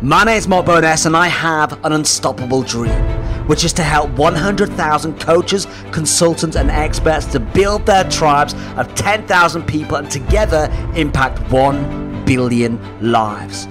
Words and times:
My 0.00 0.22
name 0.22 0.36
is 0.36 0.46
Mark 0.46 0.66
Bowness 0.66 1.06
and 1.06 1.16
I 1.16 1.26
have 1.26 1.84
an 1.84 1.90
unstoppable 1.90 2.62
dream, 2.62 3.02
which 3.48 3.64
is 3.64 3.72
to 3.72 3.82
help 3.82 4.08
100,000 4.12 5.18
coaches, 5.18 5.66
consultants, 5.90 6.54
and 6.54 6.70
experts 6.70 7.26
to 7.32 7.40
build 7.40 7.84
their 7.84 8.04
tribes 8.04 8.54
of 8.76 8.94
10,000 8.94 9.66
people 9.66 9.96
and 9.96 10.08
together 10.08 10.70
impact 10.94 11.40
1 11.50 12.24
billion 12.24 12.78
lives. 13.10 13.66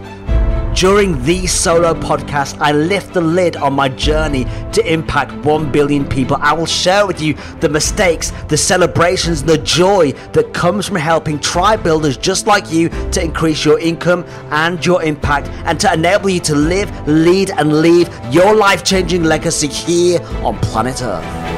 During 0.78 1.23
these 1.23 1.51
solo 1.51 1.96
podcasts, 1.96 2.55
I 2.60 2.71
lift 2.71 3.15
the 3.15 3.21
lid 3.21 3.55
on 3.55 3.73
my 3.73 3.89
journey 3.89 4.46
to 4.73 4.93
impact 4.93 5.33
1 5.43 5.71
billion 5.71 6.07
people. 6.07 6.37
I 6.39 6.53
will 6.53 6.67
share 6.67 7.07
with 7.07 7.19
you 7.19 7.33
the 7.61 7.67
mistakes, 7.67 8.29
the 8.47 8.57
celebrations, 8.57 9.42
the 9.42 9.57
joy 9.57 10.11
that 10.33 10.53
comes 10.53 10.85
from 10.85 10.97
helping 10.97 11.39
tribe 11.39 11.81
builders 11.81 12.15
just 12.15 12.46
like 12.46 12.71
you 12.71 12.89
to 13.10 13.24
increase 13.24 13.65
your 13.65 13.79
income 13.79 14.24
and 14.51 14.85
your 14.85 15.01
impact 15.01 15.47
and 15.65 15.79
to 15.79 15.92
enable 15.92 16.29
you 16.29 16.41
to 16.41 16.53
live, 16.53 16.91
lead, 17.07 17.49
and 17.49 17.81
leave 17.81 18.07
your 18.30 18.53
life 18.53 18.83
changing 18.83 19.23
legacy 19.23 19.67
here 19.67 20.21
on 20.44 20.59
planet 20.59 21.02
Earth. 21.02 21.56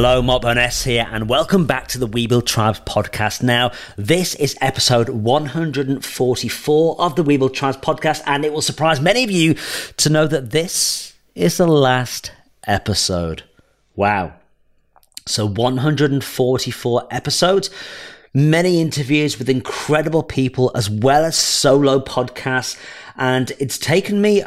Hello, 0.00 0.22
Mark 0.22 0.42
Bowness 0.42 0.84
here, 0.84 1.08
and 1.10 1.28
welcome 1.28 1.66
back 1.66 1.88
to 1.88 1.98
the 1.98 2.06
We 2.06 2.28
Build 2.28 2.46
Tribes 2.46 2.78
podcast. 2.78 3.42
Now, 3.42 3.72
this 3.96 4.36
is 4.36 4.56
episode 4.60 5.08
144 5.08 7.00
of 7.00 7.16
the 7.16 7.24
We 7.24 7.36
Build 7.36 7.52
Tribes 7.52 7.78
podcast, 7.78 8.22
and 8.24 8.44
it 8.44 8.52
will 8.52 8.62
surprise 8.62 9.00
many 9.00 9.24
of 9.24 9.30
you 9.32 9.56
to 9.96 10.08
know 10.08 10.28
that 10.28 10.52
this 10.52 11.14
is 11.34 11.56
the 11.56 11.66
last 11.66 12.30
episode. 12.64 13.42
Wow. 13.96 14.34
So, 15.26 15.48
144 15.48 17.08
episodes, 17.10 17.68
many 18.32 18.80
interviews 18.80 19.36
with 19.36 19.50
incredible 19.50 20.22
people, 20.22 20.70
as 20.76 20.88
well 20.88 21.24
as 21.24 21.34
solo 21.34 21.98
podcasts, 21.98 22.78
and 23.16 23.50
it's 23.58 23.78
taken 23.78 24.20
me 24.20 24.44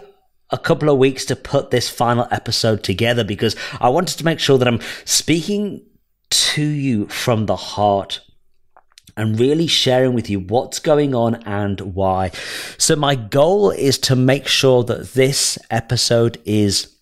a 0.52 0.58
couple 0.58 0.90
of 0.90 0.98
weeks 0.98 1.26
to 1.26 1.36
put 1.36 1.72
this 1.72 1.90
final 1.90 2.28
episode 2.32 2.84
together 2.84 3.24
because 3.24 3.56
I 3.80 3.90
wanted 3.90 4.18
to 4.18 4.26
make 4.26 4.40
sure 4.40 4.58
that 4.58 4.68
I'm 4.68 4.82
speaking 5.06 5.86
to 6.30 6.64
you 6.64 7.08
from 7.08 7.46
the 7.46 7.56
heart 7.56 8.22
and 9.18 9.40
really 9.40 9.68
sharing 9.68 10.14
with 10.14 10.30
you 10.30 10.40
what's 10.40 10.80
going 10.80 11.14
on 11.14 11.36
and 11.46 11.80
why. 11.82 12.32
So, 12.78 12.96
my 12.96 13.16
goal 13.16 13.72
is 13.72 13.98
to 14.00 14.16
make 14.16 14.48
sure 14.48 14.84
that 14.84 15.14
this 15.14 15.58
episode 15.70 16.42
is 16.46 16.96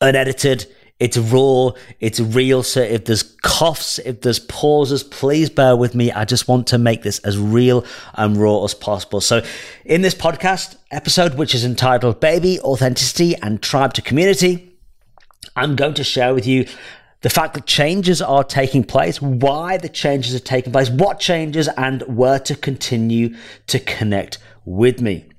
unedited 0.00 0.66
it's 1.02 1.18
raw, 1.18 1.70
it's 1.98 2.20
real. 2.20 2.62
So 2.62 2.80
if 2.80 3.06
there's 3.06 3.24
coughs, 3.42 3.98
if 3.98 4.20
there's 4.20 4.38
pauses, 4.38 5.02
please 5.02 5.50
bear 5.50 5.76
with 5.76 5.96
me. 5.96 6.12
I 6.12 6.24
just 6.24 6.46
want 6.46 6.68
to 6.68 6.78
make 6.78 7.02
this 7.02 7.18
as 7.20 7.36
real 7.36 7.84
and 8.14 8.36
raw 8.36 8.62
as 8.62 8.72
possible. 8.72 9.20
So 9.20 9.44
in 9.84 10.02
this 10.02 10.14
podcast 10.14 10.76
episode, 10.92 11.34
which 11.34 11.56
is 11.56 11.64
entitled 11.64 12.20
Baby, 12.20 12.60
Authenticity 12.60 13.34
and 13.42 13.60
Tribe 13.60 13.94
to 13.94 14.02
Community, 14.02 14.78
I'm 15.56 15.74
going 15.74 15.94
to 15.94 16.04
share 16.04 16.34
with 16.34 16.46
you 16.46 16.68
the 17.22 17.30
fact 17.30 17.54
that 17.54 17.66
changes 17.66 18.22
are 18.22 18.44
taking 18.44 18.84
place, 18.84 19.20
why 19.20 19.78
the 19.78 19.88
changes 19.88 20.36
are 20.36 20.38
taking 20.38 20.72
place, 20.72 20.88
what 20.88 21.18
changes, 21.18 21.66
and 21.76 22.02
where 22.02 22.38
to 22.38 22.54
continue 22.54 23.34
to 23.66 23.80
connect 23.80 24.38
with 24.64 25.00
me. 25.00 25.31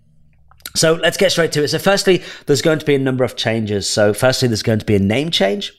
So 0.76 0.94
let's 0.94 1.18
get 1.18 1.32
straight 1.32 1.52
to 1.54 1.64
it. 1.64 1.68
So, 1.68 1.80
firstly, 1.80 2.24
there's 2.46 2.62
going 2.62 2.80
to 2.80 2.86
be 2.86 2.96
a 2.96 3.00
number 3.00 3.24
of 3.24 3.36
changes. 3.36 3.88
So, 3.88 4.14
firstly, 4.14 4.48
there's 4.48 4.64
going 4.64 4.80
to 4.80 4.86
be 4.86 4.96
a 4.96 5.00
name 5.00 5.30
change, 5.30 5.74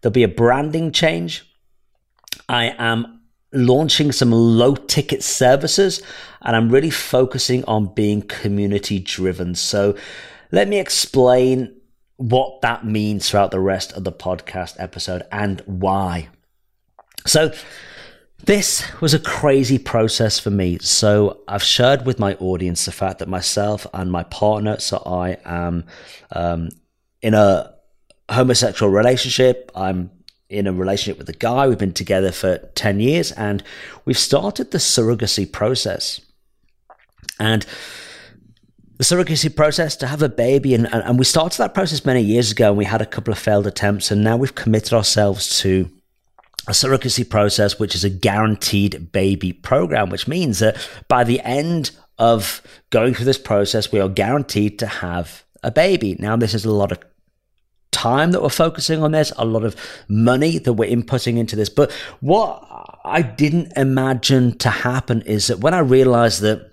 there'll 0.00 0.12
be 0.12 0.22
a 0.22 0.28
branding 0.28 0.92
change. 0.92 1.46
I 2.48 2.74
am 2.78 3.20
launching 3.52 4.12
some 4.12 4.32
low 4.32 4.74
ticket 4.74 5.22
services 5.22 6.02
and 6.42 6.56
I'm 6.56 6.68
really 6.68 6.90
focusing 6.90 7.64
on 7.66 7.94
being 7.94 8.22
community 8.22 8.98
driven. 8.98 9.54
So, 9.54 9.96
let 10.52 10.68
me 10.68 10.78
explain 10.78 11.76
what 12.16 12.60
that 12.62 12.84
means 12.84 13.28
throughout 13.30 13.50
the 13.50 13.60
rest 13.60 13.92
of 13.92 14.04
the 14.04 14.12
podcast 14.12 14.76
episode 14.78 15.22
and 15.30 15.60
why. 15.66 16.28
So, 17.26 17.52
this 18.44 18.82
was 19.00 19.14
a 19.14 19.18
crazy 19.18 19.78
process 19.78 20.38
for 20.38 20.50
me. 20.50 20.78
So 20.80 21.40
I've 21.46 21.62
shared 21.62 22.06
with 22.06 22.18
my 22.18 22.34
audience 22.34 22.84
the 22.84 22.92
fact 22.92 23.18
that 23.18 23.28
myself 23.28 23.86
and 23.92 24.10
my 24.10 24.24
partner, 24.24 24.78
so 24.80 25.02
I 25.04 25.36
am 25.44 25.84
um, 26.32 26.70
in 27.22 27.34
a 27.34 27.74
homosexual 28.30 28.90
relationship. 28.90 29.70
I'm 29.74 30.10
in 30.48 30.66
a 30.66 30.72
relationship 30.72 31.18
with 31.18 31.28
a 31.28 31.38
guy. 31.38 31.68
We've 31.68 31.78
been 31.78 31.92
together 31.92 32.32
for 32.32 32.58
10 32.58 33.00
years 33.00 33.32
and 33.32 33.62
we've 34.04 34.18
started 34.18 34.70
the 34.70 34.78
surrogacy 34.78 35.50
process. 35.50 36.20
And 37.38 37.64
the 38.98 39.04
surrogacy 39.04 39.54
process 39.54 39.96
to 39.96 40.06
have 40.06 40.22
a 40.22 40.28
baby 40.28 40.74
and, 40.74 40.86
and, 40.92 41.18
we 41.18 41.24
started 41.24 41.56
that 41.58 41.72
process 41.72 42.04
many 42.04 42.20
years 42.20 42.52
ago 42.52 42.68
and 42.68 42.76
we 42.76 42.84
had 42.84 43.00
a 43.00 43.06
couple 43.06 43.32
of 43.32 43.38
failed 43.38 43.66
attempts 43.66 44.10
and 44.10 44.22
now 44.22 44.36
we've 44.36 44.54
committed 44.54 44.92
ourselves 44.92 45.58
to 45.60 45.90
a 46.68 46.72
surrogacy 46.72 47.28
process, 47.28 47.78
which 47.78 47.94
is 47.94 48.04
a 48.04 48.10
guaranteed 48.10 49.12
baby 49.12 49.52
program, 49.52 50.10
which 50.10 50.28
means 50.28 50.58
that 50.58 50.76
by 51.08 51.24
the 51.24 51.40
end 51.40 51.90
of 52.18 52.62
going 52.90 53.14
through 53.14 53.24
this 53.24 53.38
process, 53.38 53.90
we 53.90 54.00
are 54.00 54.08
guaranteed 54.08 54.78
to 54.78 54.86
have 54.86 55.44
a 55.62 55.70
baby. 55.70 56.16
Now, 56.18 56.36
this 56.36 56.54
is 56.54 56.64
a 56.64 56.72
lot 56.72 56.92
of 56.92 56.98
time 57.92 58.32
that 58.32 58.42
we're 58.42 58.50
focusing 58.50 59.02
on 59.02 59.12
this, 59.12 59.32
a 59.36 59.44
lot 59.44 59.64
of 59.64 59.74
money 60.08 60.58
that 60.58 60.74
we're 60.74 60.90
inputting 60.90 61.38
into 61.38 61.56
this. 61.56 61.68
But 61.68 61.90
what 62.20 62.66
I 63.04 63.22
didn't 63.22 63.72
imagine 63.76 64.56
to 64.58 64.70
happen 64.70 65.22
is 65.22 65.46
that 65.48 65.60
when 65.60 65.74
I 65.74 65.80
realized 65.80 66.42
that 66.42 66.70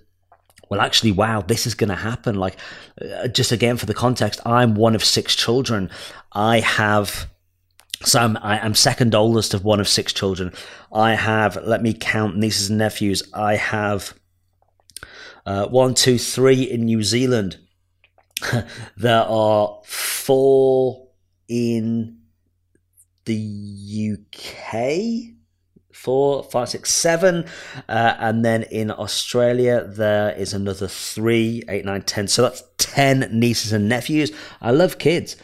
well, 0.69 0.81
actually, 0.81 1.13
wow, 1.13 1.41
this 1.41 1.65
is 1.65 1.75
going 1.75 1.89
to 1.89 1.95
happen. 1.95 2.35
Like, 2.35 2.57
uh, 3.01 3.29
just 3.29 3.53
again, 3.53 3.77
for 3.77 3.85
the 3.85 3.93
context, 3.93 4.41
I'm 4.45 4.75
one 4.75 4.95
of 4.95 5.03
six 5.03 5.33
children. 5.33 5.89
I 6.33 6.59
have 6.59 7.29
so 8.03 8.19
I'm, 8.19 8.37
I, 8.37 8.63
am 8.63 8.75
second 8.75 9.15
oldest 9.15 9.53
of 9.53 9.63
one 9.63 9.79
of 9.79 9.87
six 9.87 10.13
children. 10.13 10.53
I 10.93 11.15
have, 11.15 11.57
let 11.63 11.81
me 11.81 11.93
count 11.93 12.37
nieces 12.37 12.69
and 12.69 12.77
nephews. 12.77 13.23
I 13.33 13.55
have 13.55 14.13
uh, 15.45 15.67
one, 15.67 15.93
two, 15.93 16.17
three 16.17 16.63
in 16.63 16.85
New 16.85 17.03
Zealand. 17.03 17.57
there 18.97 19.23
are 19.23 19.79
four 19.83 21.07
in 21.47 22.19
the 23.25 24.13
UK. 24.13 25.33
Four, 25.91 26.43
five, 26.43 26.69
six, 26.69 26.91
seven, 26.91 27.45
uh, 27.89 28.15
and 28.19 28.45
then 28.45 28.63
in 28.63 28.91
Australia 28.91 29.83
there 29.83 30.31
is 30.31 30.53
another 30.53 30.87
three, 30.87 31.63
eight, 31.67 31.85
nine, 31.85 32.03
ten. 32.03 32.27
So 32.27 32.43
that's 32.43 32.63
ten 32.77 33.27
nieces 33.33 33.73
and 33.73 33.89
nephews. 33.89 34.31
I 34.61 34.71
love 34.71 34.99
kids. 34.99 35.35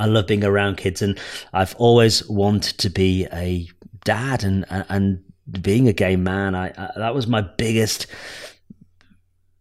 I 0.00 0.06
love 0.06 0.26
being 0.26 0.44
around 0.44 0.78
kids, 0.78 1.02
and 1.02 1.18
I've 1.52 1.76
always 1.76 2.26
wanted 2.28 2.78
to 2.78 2.90
be 2.90 3.26
a 3.32 3.68
dad 4.04 4.42
and 4.44 4.64
and 4.68 5.22
being 5.60 5.88
a 5.88 5.92
gay 5.92 6.16
man. 6.16 6.54
I, 6.54 6.68
I 6.68 6.90
that 6.96 7.14
was 7.14 7.26
my 7.26 7.42
biggest 7.42 8.06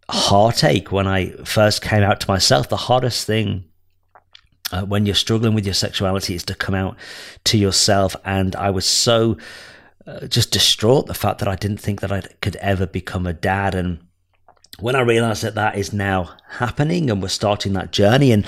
heartache 0.09 0.91
when 0.91 1.07
I 1.07 1.31
first 1.43 1.81
came 1.81 2.03
out 2.03 2.21
to 2.21 2.31
myself. 2.31 2.69
The 2.69 2.77
hardest 2.77 3.27
thing 3.27 3.65
uh, 4.71 4.83
when 4.85 5.05
you're 5.05 5.13
struggling 5.13 5.53
with 5.55 5.65
your 5.65 5.73
sexuality 5.73 6.35
is 6.35 6.43
to 6.43 6.55
come 6.55 6.73
out 6.73 6.95
to 7.45 7.57
yourself, 7.57 8.15
and 8.23 8.55
I 8.55 8.69
was 8.69 8.85
so 8.85 9.37
uh, 10.07 10.25
just 10.27 10.51
distraught 10.51 11.07
the 11.07 11.13
fact 11.13 11.39
that 11.39 11.49
I 11.49 11.55
didn't 11.55 11.81
think 11.81 11.99
that 11.99 12.13
I 12.13 12.21
could 12.41 12.55
ever 12.57 12.87
become 12.87 13.27
a 13.27 13.33
dad 13.33 13.75
and 13.75 13.99
when 14.79 14.95
I 14.95 15.01
realized 15.01 15.43
that 15.43 15.55
that 15.55 15.77
is 15.77 15.91
now 15.91 16.37
happening 16.47 17.09
and 17.09 17.21
we're 17.21 17.27
starting 17.27 17.73
that 17.73 17.91
journey 17.91 18.31
and 18.31 18.45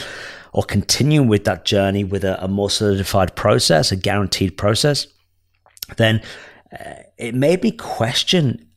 or 0.54 0.64
continuing 0.64 1.28
with 1.28 1.46
that 1.46 1.66
journey 1.66 2.04
with 2.04 2.24
a, 2.24 2.44
a 2.44 2.48
more 2.48 2.70
solidified 2.70 3.36
process, 3.36 3.92
a 3.92 3.96
guaranteed 3.96 4.58
process, 4.58 5.08
then 5.98 6.22
uh, 6.74 6.94
it 7.18 7.36
made 7.36 7.64
me 7.64 7.72
question 7.72 8.68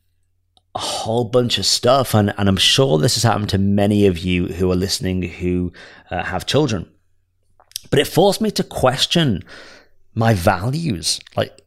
a 0.73 0.79
whole 0.79 1.25
bunch 1.25 1.57
of 1.57 1.65
stuff. 1.65 2.13
And, 2.13 2.33
and 2.37 2.49
I'm 2.49 2.57
sure 2.57 2.97
this 2.97 3.15
has 3.15 3.23
happened 3.23 3.49
to 3.49 3.57
many 3.57 4.07
of 4.07 4.17
you 4.19 4.47
who 4.47 4.71
are 4.71 4.75
listening 4.75 5.21
who 5.23 5.73
uh, 6.11 6.23
have 6.23 6.45
children. 6.45 6.89
But 7.89 7.99
it 7.99 8.07
forced 8.07 8.41
me 8.41 8.51
to 8.51 8.63
question 8.63 9.43
my 10.13 10.33
values. 10.33 11.19
Like, 11.35 11.61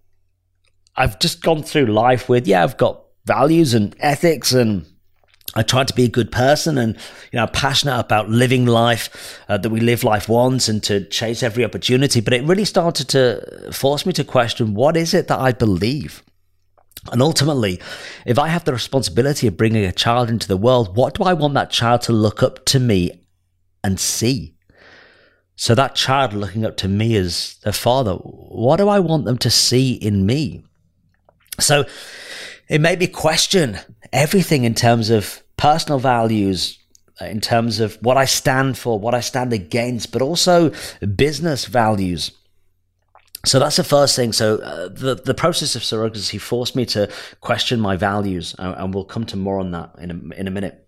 I've 0.96 1.18
just 1.18 1.42
gone 1.42 1.62
through 1.62 1.86
life 1.86 2.28
with, 2.28 2.46
yeah, 2.46 2.62
I've 2.62 2.76
got 2.76 3.04
values 3.24 3.74
and 3.74 3.94
ethics 4.00 4.52
and 4.52 4.84
I 5.54 5.62
tried 5.62 5.88
to 5.88 5.94
be 5.94 6.04
a 6.04 6.08
good 6.08 6.30
person 6.30 6.76
and, 6.76 6.94
you 7.32 7.38
know, 7.38 7.46
passionate 7.46 7.98
about 7.98 8.28
living 8.28 8.66
life, 8.66 9.40
uh, 9.48 9.56
that 9.56 9.70
we 9.70 9.80
live 9.80 10.04
life 10.04 10.28
once 10.28 10.68
and 10.68 10.82
to 10.84 11.04
chase 11.06 11.42
every 11.42 11.64
opportunity. 11.64 12.20
But 12.20 12.34
it 12.34 12.44
really 12.44 12.66
started 12.66 13.08
to 13.10 13.72
force 13.72 14.04
me 14.04 14.12
to 14.14 14.24
question 14.24 14.74
what 14.74 14.96
is 14.96 15.14
it 15.14 15.28
that 15.28 15.38
I 15.38 15.52
believe? 15.52 16.22
And 17.10 17.22
ultimately, 17.22 17.80
if 18.26 18.38
I 18.38 18.48
have 18.48 18.64
the 18.64 18.72
responsibility 18.72 19.46
of 19.46 19.56
bringing 19.56 19.84
a 19.84 19.92
child 19.92 20.28
into 20.28 20.48
the 20.48 20.56
world, 20.56 20.96
what 20.96 21.14
do 21.14 21.22
I 21.22 21.32
want 21.32 21.54
that 21.54 21.70
child 21.70 22.02
to 22.02 22.12
look 22.12 22.42
up 22.42 22.64
to 22.66 22.80
me 22.80 23.24
and 23.82 23.98
see? 23.98 24.54
So 25.56 25.74
that 25.74 25.94
child 25.94 26.34
looking 26.34 26.64
up 26.64 26.76
to 26.78 26.88
me 26.88 27.16
as 27.16 27.56
their 27.64 27.72
father, 27.72 28.14
what 28.14 28.76
do 28.76 28.88
I 28.88 29.00
want 29.00 29.24
them 29.24 29.38
to 29.38 29.50
see 29.50 29.94
in 29.94 30.26
me? 30.26 30.62
So 31.58 31.84
it 32.68 32.80
made 32.80 32.98
me 32.98 33.06
question 33.06 33.78
everything 34.12 34.64
in 34.64 34.74
terms 34.74 35.10
of 35.10 35.42
personal 35.56 35.98
values, 35.98 36.78
in 37.20 37.40
terms 37.40 37.80
of 37.80 37.96
what 38.02 38.16
I 38.16 38.26
stand 38.26 38.78
for, 38.78 38.98
what 38.98 39.14
I 39.14 39.20
stand 39.20 39.52
against, 39.52 40.12
but 40.12 40.22
also 40.22 40.72
business 41.16 41.64
values. 41.64 42.32
So 43.44 43.58
that's 43.58 43.76
the 43.76 43.84
first 43.84 44.16
thing. 44.16 44.32
So 44.32 44.56
uh, 44.56 44.88
the 44.88 45.14
the 45.14 45.34
process 45.34 45.76
of 45.76 45.82
surrogacy 45.82 46.40
forced 46.40 46.74
me 46.74 46.84
to 46.86 47.08
question 47.40 47.80
my 47.80 47.96
values, 47.96 48.54
and, 48.58 48.74
and 48.76 48.94
we'll 48.94 49.04
come 49.04 49.24
to 49.26 49.36
more 49.36 49.60
on 49.60 49.70
that 49.70 49.94
in 49.98 50.10
a, 50.10 50.34
in 50.40 50.48
a 50.48 50.50
minute. 50.50 50.84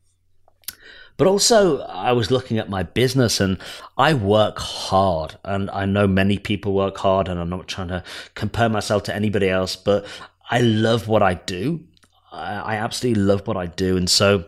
But 1.17 1.26
also, 1.26 1.83
I 1.83 2.12
was 2.12 2.31
looking 2.31 2.59
at 2.59 2.71
my 2.71 2.83
business 2.83 3.41
and 3.41 3.59
I 3.99 4.15
work 4.15 4.59
hard. 4.59 5.37
And 5.44 5.71
I 5.71 5.85
know 5.85 6.06
many 6.06 6.38
people 6.38 6.73
work 6.73 6.97
hard, 6.97 7.29
and 7.29 7.38
I'm 7.38 7.50
not 7.50 7.69
trying 7.69 7.88
to 7.88 8.03
compare 8.35 8.71
myself 8.71 9.03
to 9.05 9.15
anybody 9.15 9.50
else, 9.50 9.76
but 9.76 10.06
I 10.50 10.61
love 10.61 11.08
what 11.08 11.23
I 11.23 11.35
do. 11.35 11.85
I, 12.32 12.76
absolutely 12.76 13.23
love 13.23 13.47
what 13.47 13.56
I 13.56 13.67
do. 13.67 13.97
And 13.97 14.08
so, 14.08 14.44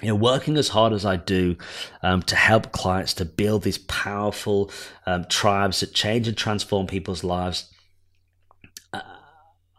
you 0.00 0.08
know, 0.08 0.14
working 0.14 0.56
as 0.56 0.68
hard 0.68 0.92
as 0.92 1.04
I 1.04 1.16
do 1.16 1.56
um, 2.02 2.22
to 2.22 2.36
help 2.36 2.72
clients 2.72 3.12
to 3.14 3.24
build 3.24 3.62
these 3.62 3.78
powerful 3.78 4.70
um, 5.06 5.24
tribes 5.26 5.80
that 5.80 5.92
change 5.92 6.28
and 6.28 6.36
transform 6.36 6.86
people's 6.86 7.24
lives 7.24 7.72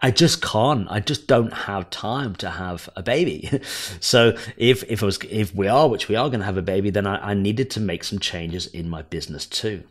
I 0.04 0.12
just 0.12 0.42
can't. 0.42 0.86
I 0.92 1.00
just 1.00 1.28
don't 1.28 1.54
have 1.54 1.90
time 1.90 2.36
to 2.36 2.50
have 2.50 2.90
a 2.98 3.02
baby. 3.02 3.50
so 4.02 4.38
if 4.58 4.84
if 4.92 5.02
was 5.02 5.18
if 5.30 5.56
we 5.56 5.70
are, 5.70 5.88
which 5.88 6.10
we 6.10 6.18
are 6.18 6.28
going 6.28 6.42
to 6.42 6.46
have 6.46 6.58
a 6.58 6.62
baby, 6.62 6.90
then 6.90 7.08
I, 7.08 7.30
I 7.32 7.34
needed 7.34 7.70
to 7.72 7.80
make 7.80 8.04
some 8.04 8.20
changes 8.20 8.68
in 8.68 8.90
my 8.90 9.02
business 9.02 9.46
too. 9.46 9.84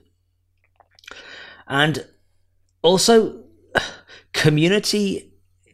And 1.67 2.07
also, 2.83 3.43
community 4.35 5.32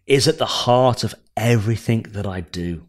is 0.09 0.27
at 0.27 0.39
the 0.39 0.47
heart 0.47 1.05
of 1.05 1.15
everything 1.37 2.03
that 2.11 2.27
I 2.27 2.41
do. 2.41 2.87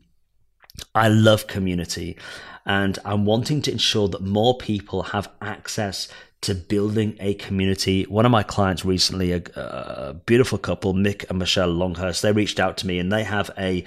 I 0.96 1.10
love 1.10 1.46
community 1.46 2.18
and 2.66 2.98
I'm 3.04 3.26
wanting 3.26 3.62
to 3.64 3.72
ensure 3.72 4.08
that 4.08 4.22
more 4.22 4.58
people 4.58 5.04
have 5.04 5.30
access 5.42 6.08
to 6.42 6.56
building 6.56 7.18
a 7.20 7.34
community. 7.34 8.04
One 8.04 8.26
of 8.26 8.32
my 8.32 8.44
clients 8.44 8.86
recently, 8.86 9.34
a, 9.34 9.42
a, 9.56 10.14
beautiful 10.26 10.58
couple, 10.58 10.94
Mick 10.94 11.30
and 11.30 11.38
Michelle 11.38 11.70
Longhurst, 11.70 12.22
they 12.22 12.32
reached 12.32 12.60
out 12.60 12.78
to 12.78 12.88
me 12.88 12.98
and 12.98 13.12
they 13.12 13.24
have 13.24 13.52
a 13.58 13.84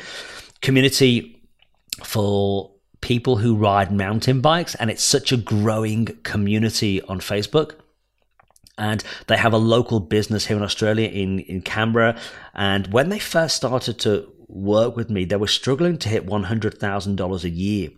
community 0.60 1.42
for 2.04 2.70
people 3.00 3.36
who 3.36 3.56
ride 3.56 3.90
mountain 3.90 4.40
bikes, 4.40 4.74
and 4.76 4.90
it's 4.90 5.02
such 5.02 5.32
a 5.32 5.36
growing 5.36 6.06
community 6.22 7.02
on 7.02 7.20
Facebook. 7.20 7.74
And 8.82 9.04
they 9.28 9.36
have 9.36 9.52
a 9.52 9.58
local 9.58 10.00
business 10.00 10.46
here 10.46 10.56
in 10.56 10.62
Australia, 10.64 11.08
in, 11.08 11.38
in 11.40 11.62
Canberra. 11.62 12.18
And 12.52 12.92
when 12.92 13.10
they 13.10 13.20
first 13.20 13.54
started 13.54 14.00
to 14.00 14.30
work 14.48 14.96
with 14.96 15.08
me, 15.08 15.24
they 15.24 15.36
were 15.36 15.46
struggling 15.46 15.98
to 15.98 16.08
hit 16.08 16.26
$100,000 16.26 17.44
a 17.44 17.50
year 17.50 17.90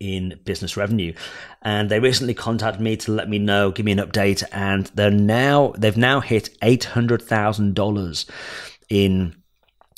in 0.00 0.40
business 0.44 0.78
revenue. 0.78 1.12
And 1.60 1.90
they 1.90 2.00
recently 2.00 2.34
contacted 2.34 2.80
me 2.80 2.96
to 2.96 3.12
let 3.12 3.28
me 3.28 3.38
know, 3.38 3.70
give 3.70 3.84
me 3.84 3.92
an 3.92 3.98
update, 3.98 4.42
and 4.50 4.86
they're 4.94 5.10
now 5.10 5.74
they've 5.78 5.96
now 5.96 6.20
hit 6.20 6.48
eight 6.62 6.84
hundred 6.84 7.22
thousand 7.22 7.74
dollars 7.74 8.26
in 8.88 9.36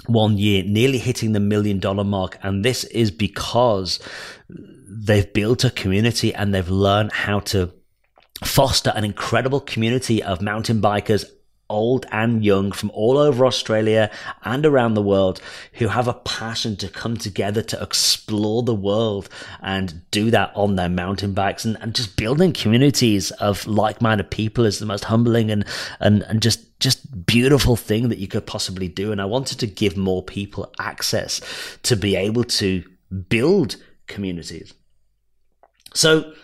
one 0.06 0.37
year, 0.37 0.62
nearly 0.62 0.99
hitting 0.99 1.32
the 1.32 1.41
million 1.41 1.79
dollar 1.79 2.05
mark. 2.05 2.37
And 2.43 2.64
this 2.64 2.85
is 2.85 3.11
because 3.11 3.99
they've 4.49 5.32
built 5.32 5.64
a 5.64 5.70
community 5.70 6.35
and 6.35 6.52
they've 6.52 6.69
learned 6.69 7.12
how 7.12 7.41
to 7.41 7.73
foster 8.42 8.92
an 8.94 9.04
incredible 9.04 9.60
community 9.60 10.22
of 10.22 10.42
mountain 10.42 10.81
bikers 10.81 11.25
old 11.70 12.06
and 12.12 12.44
young 12.44 12.72
from 12.72 12.90
all 12.90 13.16
over 13.16 13.46
Australia 13.46 14.10
and 14.44 14.66
around 14.66 14.94
the 14.94 15.02
world 15.02 15.40
who 15.75 15.88
have 15.88 16.06
a 16.06 16.14
passion 16.14 16.76
to 16.76 16.88
come 16.88 17.16
together 17.16 17.62
to 17.62 17.82
explore 17.82 18.62
the 18.62 18.75
world 18.75 19.28
and 19.62 20.02
do 20.10 20.31
that 20.31 20.52
on 20.54 20.76
their 20.76 20.88
mountain 20.88 21.32
bikes 21.32 21.64
and, 21.64 21.78
and 21.81 21.94
just 21.94 22.16
building 22.16 22.52
communities 22.52 23.31
of 23.32 23.66
like-minded 23.66 24.31
people 24.31 24.64
is 24.64 24.78
the 24.78 24.86
most 24.86 25.04
humbling 25.04 25.50
and, 25.50 25.64
and, 26.00 26.22
and 26.25 26.42
just 26.42 26.60
just 26.81 27.25
beautiful 27.25 27.76
thing 27.76 28.10
that 28.10 28.19
you 28.19 28.28
could 28.28 28.44
possibly 28.46 28.88
do 28.88 29.10
and 29.10 29.20
I 29.20 29.25
wanted 29.25 29.58
to 29.60 29.66
give 29.66 29.96
more 29.96 30.22
people 30.22 30.70
access 30.78 31.40
to 31.84 31.96
be 31.96 32.14
able 32.14 32.44
to 32.44 32.84
build 33.31 33.76
communities. 34.06 34.75
So 35.94 36.34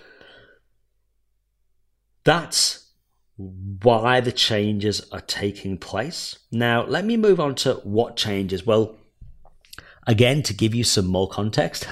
that's 2.24 2.90
why 3.36 4.20
the 4.20 4.32
changes 4.32 5.00
are 5.12 5.22
taking 5.22 5.78
place. 5.78 6.38
Now, 6.52 6.84
let 6.84 7.04
me 7.04 7.16
move 7.16 7.40
on 7.40 7.54
to 7.56 7.74
what 7.84 8.16
changes. 8.16 8.66
Well, 8.66 8.96
again, 10.06 10.42
to 10.42 10.54
give 10.54 10.74
you 10.74 10.84
some 10.84 11.06
more 11.06 11.28
context, 11.28 11.88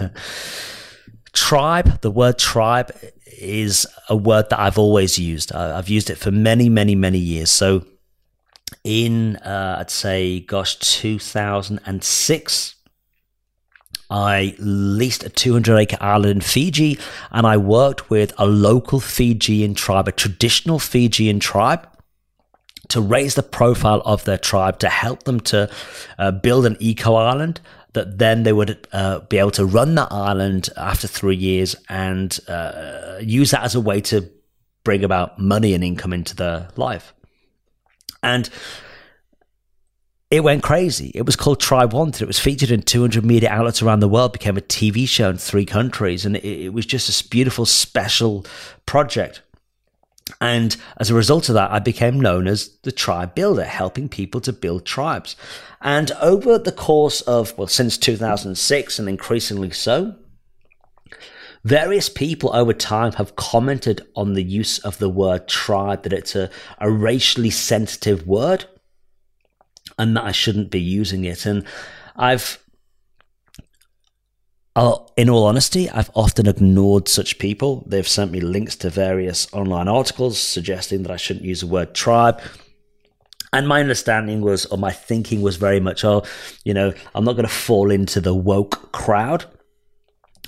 tribe, 1.32 2.00
the 2.02 2.10
word 2.10 2.38
tribe 2.38 2.90
is 3.26 3.86
a 4.08 4.16
word 4.16 4.50
that 4.50 4.60
I've 4.60 4.78
always 4.78 5.18
used. 5.18 5.52
I've 5.52 5.88
used 5.88 6.10
it 6.10 6.16
for 6.16 6.30
many, 6.30 6.68
many, 6.68 6.94
many 6.94 7.18
years. 7.18 7.50
So, 7.50 7.86
in, 8.84 9.36
uh, 9.36 9.76
I'd 9.80 9.90
say, 9.90 10.40
gosh, 10.40 10.76
2006, 10.76 12.74
I 14.10 14.54
leased 14.58 15.24
a 15.24 15.28
200 15.28 15.76
acre 15.76 15.98
island 16.00 16.30
in 16.30 16.40
Fiji 16.40 16.98
and 17.30 17.46
I 17.46 17.56
worked 17.56 18.10
with 18.10 18.32
a 18.38 18.46
local 18.46 19.00
Fijian 19.00 19.74
tribe, 19.74 20.08
a 20.08 20.12
traditional 20.12 20.78
Fijian 20.78 21.40
tribe 21.40 21.86
to 22.88 23.00
raise 23.00 23.34
the 23.34 23.42
profile 23.42 24.00
of 24.04 24.24
their 24.24 24.38
tribe, 24.38 24.78
to 24.78 24.88
help 24.88 25.24
them 25.24 25.40
to 25.40 25.70
uh, 26.18 26.30
build 26.30 26.64
an 26.64 26.76
eco 26.80 27.14
island 27.14 27.60
that 27.92 28.18
then 28.18 28.42
they 28.44 28.52
would 28.52 28.86
uh, 28.92 29.20
be 29.20 29.38
able 29.38 29.50
to 29.50 29.66
run 29.66 29.94
that 29.96 30.10
island 30.10 30.68
after 30.76 31.06
three 31.06 31.36
years 31.36 31.76
and 31.88 32.38
uh, 32.48 33.18
use 33.20 33.50
that 33.50 33.62
as 33.62 33.74
a 33.74 33.80
way 33.80 34.00
to 34.00 34.30
bring 34.84 35.04
about 35.04 35.38
money 35.38 35.74
and 35.74 35.84
income 35.84 36.12
into 36.12 36.34
their 36.34 36.68
life. 36.76 37.12
And 38.22 38.48
it 40.30 40.44
went 40.44 40.62
crazy. 40.62 41.10
It 41.14 41.24
was 41.24 41.36
called 41.36 41.58
Tribe 41.58 41.94
Wanted. 41.94 42.22
It 42.22 42.26
was 42.26 42.38
featured 42.38 42.70
in 42.70 42.82
200 42.82 43.24
media 43.24 43.48
outlets 43.48 43.80
around 43.80 44.00
the 44.00 44.08
world, 44.08 44.32
became 44.32 44.58
a 44.58 44.62
TV 44.62 45.08
show 45.08 45.30
in 45.30 45.38
three 45.38 45.64
countries, 45.64 46.26
and 46.26 46.36
it, 46.36 46.44
it 46.44 46.72
was 46.74 46.84
just 46.84 47.06
this 47.06 47.22
beautiful, 47.22 47.64
special 47.64 48.44
project. 48.84 49.40
And 50.42 50.76
as 50.98 51.08
a 51.08 51.14
result 51.14 51.48
of 51.48 51.54
that, 51.54 51.70
I 51.70 51.78
became 51.78 52.20
known 52.20 52.46
as 52.46 52.76
the 52.82 52.92
tribe 52.92 53.34
builder, 53.34 53.64
helping 53.64 54.10
people 54.10 54.42
to 54.42 54.52
build 54.52 54.84
tribes. 54.84 55.34
And 55.80 56.12
over 56.20 56.58
the 56.58 56.72
course 56.72 57.22
of, 57.22 57.56
well, 57.56 57.66
since 57.66 57.96
2006 57.96 58.98
and 58.98 59.08
increasingly 59.08 59.70
so, 59.70 60.14
various 61.64 62.10
people 62.10 62.54
over 62.54 62.74
time 62.74 63.12
have 63.12 63.36
commented 63.36 64.06
on 64.14 64.34
the 64.34 64.42
use 64.42 64.78
of 64.80 64.98
the 64.98 65.08
word 65.08 65.48
tribe, 65.48 66.02
that 66.02 66.12
it's 66.12 66.36
a, 66.36 66.50
a 66.78 66.90
racially 66.90 67.50
sensitive 67.50 68.26
word 68.26 68.66
and 69.98 70.16
that 70.16 70.24
I 70.24 70.32
shouldn't 70.32 70.70
be 70.70 70.80
using 70.80 71.24
it. 71.24 71.44
And 71.46 71.64
I've, 72.16 72.62
uh, 74.76 74.98
in 75.16 75.28
all 75.28 75.44
honesty, 75.44 75.90
I've 75.90 76.10
often 76.14 76.46
ignored 76.46 77.08
such 77.08 77.38
people. 77.38 77.84
They've 77.86 78.06
sent 78.06 78.32
me 78.32 78.40
links 78.40 78.76
to 78.76 78.90
various 78.90 79.52
online 79.52 79.88
articles 79.88 80.38
suggesting 80.38 81.02
that 81.02 81.12
I 81.12 81.16
shouldn't 81.16 81.44
use 81.44 81.60
the 81.60 81.66
word 81.66 81.94
tribe. 81.94 82.40
And 83.52 83.66
my 83.66 83.80
understanding 83.80 84.42
was, 84.42 84.66
or 84.66 84.78
my 84.78 84.92
thinking 84.92 85.40
was 85.40 85.56
very 85.56 85.80
much, 85.80 86.04
oh, 86.04 86.22
you 86.64 86.74
know, 86.74 86.92
I'm 87.14 87.24
not 87.24 87.32
going 87.32 87.48
to 87.48 87.52
fall 87.52 87.90
into 87.90 88.20
the 88.20 88.34
woke 88.34 88.92
crowd 88.92 89.46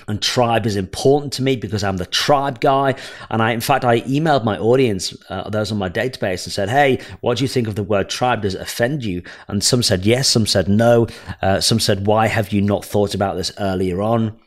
and 0.08 0.20
tribe 0.20 0.66
is 0.66 0.76
important 0.76 1.32
to 1.34 1.42
me 1.42 1.56
because 1.56 1.84
I'm 1.84 1.96
the 1.96 2.06
tribe 2.06 2.60
guy. 2.60 2.94
And 3.30 3.42
I, 3.42 3.52
in 3.52 3.60
fact, 3.60 3.84
I 3.84 4.00
emailed 4.02 4.44
my 4.44 4.58
audience, 4.58 5.14
uh, 5.28 5.48
those 5.50 5.72
on 5.72 5.78
my 5.78 5.88
database, 5.88 6.44
and 6.44 6.52
said, 6.52 6.68
"Hey, 6.68 7.00
what 7.20 7.38
do 7.38 7.44
you 7.44 7.48
think 7.48 7.68
of 7.68 7.74
the 7.74 7.82
word 7.82 8.08
tribe? 8.08 8.42
Does 8.42 8.54
it 8.54 8.60
offend 8.60 9.04
you?" 9.04 9.22
And 9.48 9.62
some 9.62 9.82
said 9.82 10.04
yes, 10.04 10.28
some 10.28 10.46
said 10.46 10.68
no, 10.68 11.06
uh, 11.42 11.60
some 11.60 11.80
said, 11.80 12.06
"Why 12.06 12.26
have 12.26 12.52
you 12.52 12.60
not 12.60 12.84
thought 12.84 13.14
about 13.14 13.36
this 13.36 13.52
earlier 13.58 14.02
on?" 14.02 14.38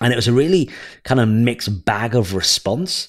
And 0.00 0.12
it 0.12 0.16
was 0.16 0.28
a 0.28 0.32
really 0.32 0.70
kind 1.02 1.20
of 1.20 1.28
mixed 1.28 1.84
bag 1.84 2.14
of 2.14 2.34
response. 2.34 3.08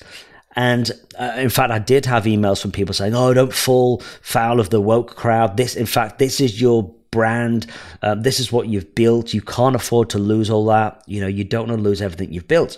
And 0.56 0.92
uh, 1.20 1.34
in 1.38 1.50
fact, 1.50 1.72
I 1.72 1.80
did 1.80 2.06
have 2.06 2.24
emails 2.24 2.62
from 2.62 2.72
people 2.72 2.94
saying, 2.94 3.16
"Oh, 3.16 3.34
don't 3.34 3.54
fall 3.54 4.00
foul 4.22 4.60
of 4.60 4.70
the 4.70 4.82
woke 4.82 5.16
crowd. 5.16 5.58
This, 5.58 5.76
in 5.76 5.86
fact, 5.86 6.20
this 6.20 6.42
is 6.42 6.60
your 6.60 6.96
brand. 7.12 7.68
Um, 8.02 8.22
this 8.22 8.40
is 8.40 8.52
what 8.52 8.68
you've 8.68 8.96
built. 8.96 9.34
You 9.34 9.42
can't 9.42 9.76
afford 9.76 10.10
to 10.12 10.20
lose 10.20 10.50
all 10.50 10.66
that. 10.66 11.04
You 11.08 11.22
know, 11.22 11.28
you 11.28 11.44
don't 11.44 11.68
want 11.68 11.80
to 11.80 11.84
lose 11.84 12.02
everything 12.02 12.34
you've 12.34 12.48
built. 12.48 12.78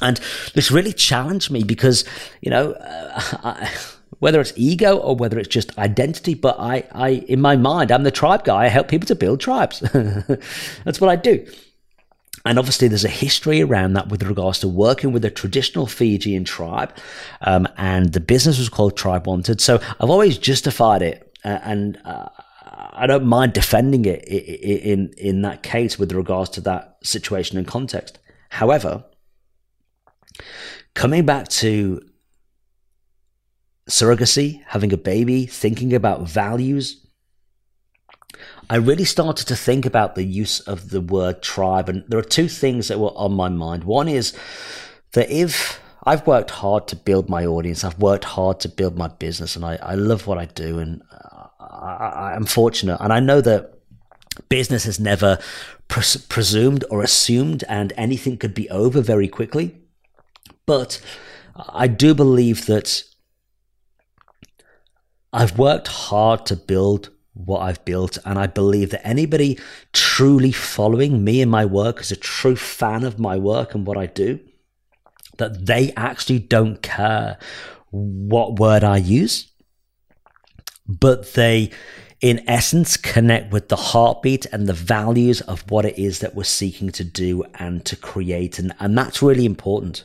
And 0.00 0.20
this 0.54 0.70
really 0.70 0.92
challenged 0.92 1.50
me 1.50 1.64
because, 1.64 2.04
you 2.40 2.50
know, 2.50 2.72
uh, 2.72 3.20
I, 3.44 3.70
whether 4.18 4.40
it's 4.40 4.52
ego 4.54 4.98
or 4.98 5.16
whether 5.16 5.38
it's 5.38 5.48
just 5.48 5.76
identity, 5.78 6.34
but 6.34 6.56
I, 6.58 6.84
I, 6.92 7.08
in 7.08 7.40
my 7.40 7.56
mind, 7.56 7.90
I'm 7.90 8.04
the 8.04 8.10
tribe 8.10 8.44
guy. 8.44 8.64
I 8.64 8.68
help 8.68 8.88
people 8.88 9.06
to 9.08 9.16
build 9.16 9.40
tribes. 9.40 9.80
That's 10.84 11.00
what 11.00 11.10
I 11.10 11.16
do. 11.16 11.44
and 12.44 12.56
obviously, 12.58 12.86
there's 12.86 13.04
a 13.04 13.08
history 13.08 13.62
around 13.62 13.94
that 13.94 14.10
with 14.10 14.22
regards 14.22 14.60
to 14.60 14.68
working 14.68 15.12
with 15.12 15.24
a 15.24 15.30
traditional 15.30 15.86
Fijian 15.86 16.44
tribe, 16.44 16.94
um, 17.40 17.66
and 17.76 18.12
the 18.12 18.20
business 18.20 18.58
was 18.58 18.68
called 18.68 18.96
Tribe 18.96 19.26
Wanted. 19.26 19.60
So 19.60 19.80
I've 19.98 20.10
always 20.10 20.38
justified 20.38 21.02
it, 21.02 21.36
uh, 21.44 21.58
and 21.64 22.00
uh, 22.04 22.28
I 22.92 23.06
don't 23.06 23.24
mind 23.24 23.54
defending 23.54 24.04
it 24.04 24.24
in 24.24 25.12
in 25.16 25.42
that 25.42 25.62
case 25.62 25.98
with 25.98 26.12
regards 26.12 26.50
to 26.50 26.60
that 26.62 26.98
situation 27.02 27.58
and 27.58 27.66
context. 27.66 28.18
However, 28.50 29.04
coming 30.94 31.24
back 31.24 31.48
to 31.48 32.02
surrogacy, 33.88 34.62
having 34.66 34.92
a 34.92 34.96
baby, 34.96 35.46
thinking 35.46 35.94
about 35.94 36.28
values, 36.28 37.04
I 38.70 38.76
really 38.76 39.04
started 39.04 39.46
to 39.48 39.56
think 39.56 39.86
about 39.86 40.14
the 40.14 40.24
use 40.24 40.60
of 40.60 40.90
the 40.90 41.00
word 41.00 41.42
tribe. 41.42 41.88
And 41.88 42.04
there 42.08 42.18
are 42.18 42.22
two 42.22 42.48
things 42.48 42.88
that 42.88 42.98
were 42.98 43.16
on 43.16 43.32
my 43.32 43.48
mind. 43.48 43.84
One 43.84 44.08
is 44.08 44.36
that 45.12 45.30
if 45.30 45.80
I've 46.04 46.26
worked 46.26 46.50
hard 46.50 46.88
to 46.88 46.96
build 46.96 47.28
my 47.28 47.46
audience, 47.46 47.84
I've 47.84 47.98
worked 47.98 48.24
hard 48.24 48.60
to 48.60 48.68
build 48.68 48.96
my 48.96 49.08
business, 49.08 49.56
and 49.56 49.64
I, 49.64 49.76
I 49.76 49.94
love 49.94 50.26
what 50.26 50.38
I 50.38 50.46
do. 50.46 50.78
And 50.78 51.02
I, 51.70 52.34
am 52.34 52.44
fortunate. 52.44 52.98
And 53.00 53.12
I 53.12 53.20
know 53.20 53.40
that 53.40 53.78
business 54.48 54.84
has 54.84 54.98
never 54.98 55.38
pres- 55.88 56.16
presumed 56.16 56.84
or 56.90 57.02
assumed, 57.02 57.64
and 57.68 57.92
anything 57.96 58.36
could 58.36 58.54
be 58.54 58.68
over 58.70 59.00
very 59.00 59.28
quickly. 59.28 59.76
But 60.66 61.00
I 61.68 61.86
do 61.86 62.14
believe 62.14 62.66
that 62.66 63.04
I've 65.32 65.58
worked 65.58 65.88
hard 65.88 66.46
to 66.46 66.56
build 66.56 67.10
what 67.34 67.60
I've 67.60 67.84
built. 67.84 68.18
And 68.24 68.38
I 68.38 68.46
believe 68.46 68.90
that 68.90 69.06
anybody 69.06 69.58
truly 69.92 70.52
following 70.52 71.24
me 71.24 71.40
and 71.40 71.50
my 71.50 71.64
work 71.64 72.00
as 72.00 72.10
a 72.10 72.16
true 72.16 72.56
fan 72.56 73.04
of 73.04 73.18
my 73.18 73.36
work 73.36 73.74
and 73.74 73.86
what 73.86 73.96
I 73.96 74.06
do, 74.06 74.40
that 75.38 75.66
they 75.66 75.92
actually 75.96 76.40
don't 76.40 76.82
care 76.82 77.38
what 77.90 78.58
word 78.58 78.84
I 78.84 78.96
use, 78.98 79.51
but 81.00 81.32
they, 81.34 81.70
in 82.20 82.42
essence, 82.48 82.96
connect 82.96 83.52
with 83.52 83.68
the 83.68 83.76
heartbeat 83.76 84.46
and 84.46 84.66
the 84.66 84.72
values 84.72 85.40
of 85.42 85.68
what 85.70 85.84
it 85.84 85.98
is 85.98 86.20
that 86.20 86.34
we're 86.34 86.44
seeking 86.44 86.90
to 86.92 87.04
do 87.04 87.44
and 87.54 87.84
to 87.84 87.96
create. 87.96 88.58
And, 88.58 88.72
and 88.80 88.96
that's 88.96 89.22
really 89.22 89.44
important. 89.44 90.04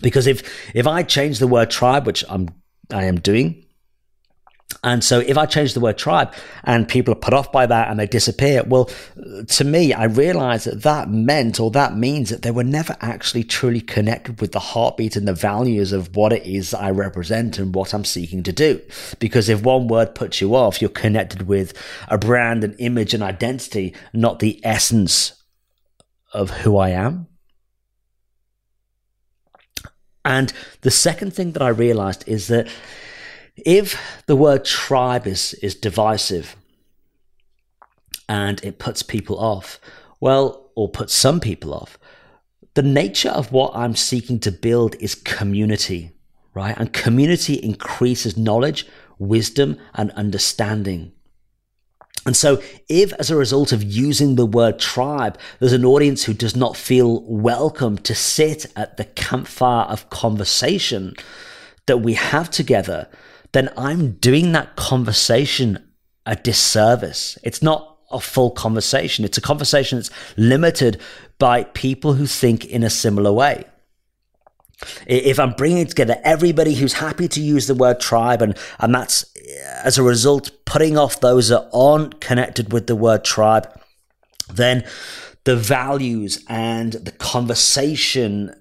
Because 0.00 0.26
if, 0.26 0.42
if 0.74 0.86
I 0.86 1.02
change 1.02 1.38
the 1.38 1.46
word 1.46 1.70
tribe, 1.70 2.06
which 2.06 2.24
I'm, 2.28 2.48
I 2.90 3.04
am 3.04 3.20
doing, 3.20 3.64
and 4.84 5.04
so 5.04 5.20
if 5.20 5.38
I 5.38 5.46
change 5.46 5.74
the 5.74 5.80
word 5.80 5.98
tribe 5.98 6.32
and 6.64 6.88
people 6.88 7.12
are 7.12 7.16
put 7.16 7.34
off 7.34 7.52
by 7.52 7.66
that 7.66 7.88
and 7.88 7.98
they 7.98 8.06
disappear, 8.06 8.62
well, 8.64 8.90
to 9.48 9.64
me, 9.64 9.92
I 9.92 10.04
realize 10.04 10.64
that 10.64 10.82
that 10.82 11.08
meant 11.10 11.60
or 11.60 11.70
that 11.72 11.96
means 11.96 12.30
that 12.30 12.42
they 12.42 12.50
were 12.50 12.64
never 12.64 12.96
actually 13.00 13.44
truly 13.44 13.80
connected 13.80 14.40
with 14.40 14.52
the 14.52 14.60
heartbeat 14.60 15.16
and 15.16 15.28
the 15.28 15.34
values 15.34 15.92
of 15.92 16.16
what 16.16 16.32
it 16.32 16.44
is 16.46 16.74
I 16.74 16.90
represent 16.90 17.58
and 17.58 17.74
what 17.74 17.94
I'm 17.94 18.04
seeking 18.04 18.42
to 18.44 18.52
do. 18.52 18.80
Because 19.18 19.48
if 19.48 19.62
one 19.62 19.88
word 19.88 20.14
puts 20.14 20.40
you 20.40 20.54
off, 20.54 20.80
you're 20.80 20.90
connected 20.90 21.42
with 21.42 21.72
a 22.08 22.18
brand, 22.18 22.64
an 22.64 22.74
image, 22.78 23.14
an 23.14 23.22
identity, 23.22 23.94
not 24.12 24.38
the 24.38 24.60
essence 24.64 25.34
of 26.32 26.50
who 26.50 26.76
I 26.76 26.90
am. 26.90 27.26
And 30.24 30.52
the 30.82 30.90
second 30.90 31.34
thing 31.34 31.52
that 31.52 31.62
I 31.62 31.68
realized 31.68 32.24
is 32.26 32.46
that 32.48 32.68
if 33.56 34.22
the 34.26 34.36
word 34.36 34.64
tribe 34.64 35.26
is, 35.26 35.54
is 35.54 35.74
divisive 35.74 36.56
and 38.28 38.62
it 38.64 38.78
puts 38.78 39.02
people 39.02 39.38
off, 39.38 39.80
well, 40.20 40.70
or 40.74 40.88
puts 40.88 41.14
some 41.14 41.40
people 41.40 41.74
off, 41.74 41.98
the 42.74 42.82
nature 42.82 43.28
of 43.28 43.52
what 43.52 43.72
I'm 43.74 43.94
seeking 43.94 44.40
to 44.40 44.52
build 44.52 44.96
is 44.96 45.14
community, 45.14 46.12
right? 46.54 46.76
And 46.78 46.92
community 46.92 47.54
increases 47.54 48.36
knowledge, 48.36 48.86
wisdom, 49.18 49.76
and 49.94 50.10
understanding. 50.12 51.12
And 52.24 52.36
so, 52.36 52.62
if 52.88 53.12
as 53.14 53.30
a 53.30 53.36
result 53.36 53.72
of 53.72 53.82
using 53.82 54.36
the 54.36 54.46
word 54.46 54.78
tribe, 54.78 55.38
there's 55.58 55.72
an 55.72 55.84
audience 55.84 56.22
who 56.24 56.32
does 56.32 56.54
not 56.54 56.76
feel 56.76 57.22
welcome 57.24 57.98
to 57.98 58.14
sit 58.14 58.66
at 58.76 58.96
the 58.96 59.04
campfire 59.04 59.86
of 59.86 60.08
conversation 60.08 61.14
that 61.86 61.98
we 61.98 62.14
have 62.14 62.48
together, 62.48 63.08
then 63.52 63.70
I'm 63.76 64.12
doing 64.12 64.52
that 64.52 64.76
conversation 64.76 65.92
a 66.26 66.36
disservice. 66.36 67.38
It's 67.42 67.62
not 67.62 67.98
a 68.10 68.20
full 68.20 68.50
conversation. 68.50 69.24
It's 69.24 69.38
a 69.38 69.42
conversation 69.42 69.98
that's 69.98 70.10
limited 70.36 71.00
by 71.38 71.64
people 71.64 72.14
who 72.14 72.26
think 72.26 72.64
in 72.64 72.82
a 72.82 72.90
similar 72.90 73.32
way. 73.32 73.64
If 75.06 75.38
I'm 75.38 75.52
bringing 75.52 75.86
together 75.86 76.20
everybody 76.24 76.74
who's 76.74 76.94
happy 76.94 77.28
to 77.28 77.40
use 77.40 77.66
the 77.66 77.74
word 77.74 78.00
tribe, 78.00 78.42
and, 78.42 78.56
and 78.80 78.94
that's 78.94 79.24
uh, 79.36 79.80
as 79.84 79.96
a 79.96 80.02
result 80.02 80.50
putting 80.64 80.98
off 80.98 81.20
those 81.20 81.48
that 81.48 81.68
aren't 81.72 82.20
connected 82.20 82.72
with 82.72 82.88
the 82.88 82.96
word 82.96 83.24
tribe, 83.24 83.68
then 84.52 84.84
the 85.44 85.56
values 85.56 86.44
and 86.48 86.92
the 86.92 87.12
conversation 87.12 88.54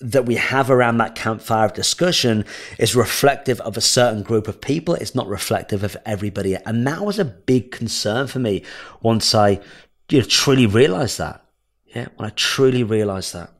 that 0.00 0.24
we 0.24 0.36
have 0.36 0.70
around 0.70 0.96
that 0.98 1.14
campfire 1.14 1.66
of 1.66 1.74
discussion 1.74 2.44
is 2.78 2.96
reflective 2.96 3.60
of 3.60 3.76
a 3.76 3.82
certain 3.82 4.22
group 4.22 4.48
of 4.48 4.60
people. 4.60 4.94
It's 4.94 5.14
not 5.14 5.28
reflective 5.28 5.84
of 5.84 5.96
everybody. 6.06 6.54
And 6.54 6.86
that 6.86 7.04
was 7.04 7.18
a 7.18 7.24
big 7.24 7.70
concern 7.70 8.26
for 8.26 8.38
me 8.38 8.64
once 9.02 9.34
I 9.34 9.60
you 10.08 10.20
know, 10.20 10.24
truly 10.24 10.66
realized 10.66 11.18
that. 11.18 11.44
Yeah, 11.86 12.08
when 12.16 12.26
I 12.26 12.32
truly 12.34 12.82
realized 12.82 13.34
that. 13.34 13.50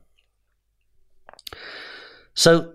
So 2.33 2.73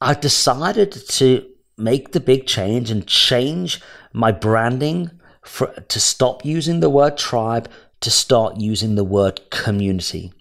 I 0.00 0.14
decided 0.14 0.92
to 0.92 1.46
make 1.78 2.12
the 2.12 2.20
big 2.20 2.46
change 2.46 2.90
and 2.90 3.06
change 3.06 3.80
my 4.12 4.32
branding 4.32 5.10
for, 5.42 5.66
to 5.66 6.00
stop 6.00 6.44
using 6.44 6.80
the 6.80 6.90
word 6.90 7.16
tribe 7.16 7.68
to 8.00 8.10
start 8.10 8.60
using 8.60 8.94
the 8.94 9.04
word 9.04 9.40
community 9.50 10.32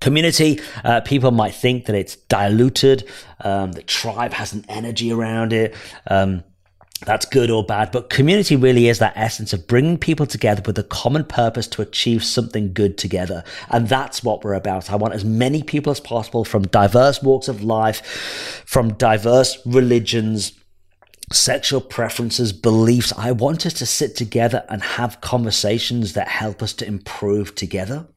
community. 0.00 0.60
Uh, 0.84 1.00
people 1.00 1.30
might 1.30 1.54
think 1.54 1.86
that 1.86 1.96
it's 1.96 2.16
diluted, 2.16 3.08
um, 3.40 3.72
the 3.72 3.82
tribe 3.82 4.32
has 4.32 4.52
an 4.52 4.64
energy 4.68 5.12
around 5.12 5.52
it. 5.52 5.74
Um, 6.08 6.44
that's 7.06 7.26
good 7.26 7.48
or 7.48 7.64
bad, 7.64 7.92
but 7.92 8.10
community 8.10 8.56
really 8.56 8.88
is 8.88 8.98
that 8.98 9.12
essence 9.16 9.52
of 9.52 9.68
bringing 9.68 9.98
people 9.98 10.26
together 10.26 10.62
with 10.66 10.76
a 10.78 10.82
common 10.82 11.24
purpose 11.24 11.68
to 11.68 11.82
achieve 11.82 12.24
something 12.24 12.72
good 12.72 12.98
together. 12.98 13.44
And 13.70 13.88
that's 13.88 14.24
what 14.24 14.42
we're 14.42 14.54
about. 14.54 14.90
I 14.90 14.96
want 14.96 15.14
as 15.14 15.24
many 15.24 15.62
people 15.62 15.92
as 15.92 16.00
possible 16.00 16.44
from 16.44 16.62
diverse 16.66 17.22
walks 17.22 17.46
of 17.46 17.62
life, 17.62 18.04
from 18.66 18.94
diverse 18.94 19.64
religions, 19.64 20.58
sexual 21.32 21.80
preferences, 21.80 22.52
beliefs. 22.52 23.12
I 23.16 23.30
want 23.30 23.64
us 23.64 23.74
to 23.74 23.86
sit 23.86 24.16
together 24.16 24.64
and 24.68 24.82
have 24.82 25.20
conversations 25.20 26.14
that 26.14 26.26
help 26.26 26.64
us 26.64 26.72
to 26.74 26.86
improve 26.86 27.54
together. 27.54 28.08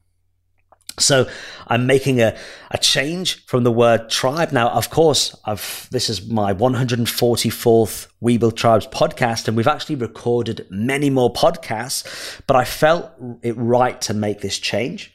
So 0.98 1.28
I'm 1.68 1.86
making 1.86 2.20
a, 2.20 2.36
a 2.70 2.78
change 2.78 3.44
from 3.46 3.64
the 3.64 3.72
word 3.72 4.10
tribe. 4.10 4.52
Now, 4.52 4.68
of 4.70 4.90
course, 4.90 5.34
I've, 5.44 5.88
this 5.90 6.10
is 6.10 6.28
my 6.28 6.52
144th 6.52 8.08
We 8.20 8.36
Build 8.36 8.56
Tribes 8.56 8.86
podcast, 8.86 9.48
and 9.48 9.56
we've 9.56 9.66
actually 9.66 9.96
recorded 9.96 10.66
many 10.70 11.08
more 11.08 11.32
podcasts, 11.32 12.40
but 12.46 12.56
I 12.56 12.64
felt 12.64 13.10
it 13.42 13.56
right 13.56 14.00
to 14.02 14.14
make 14.14 14.40
this 14.40 14.58
change. 14.58 15.12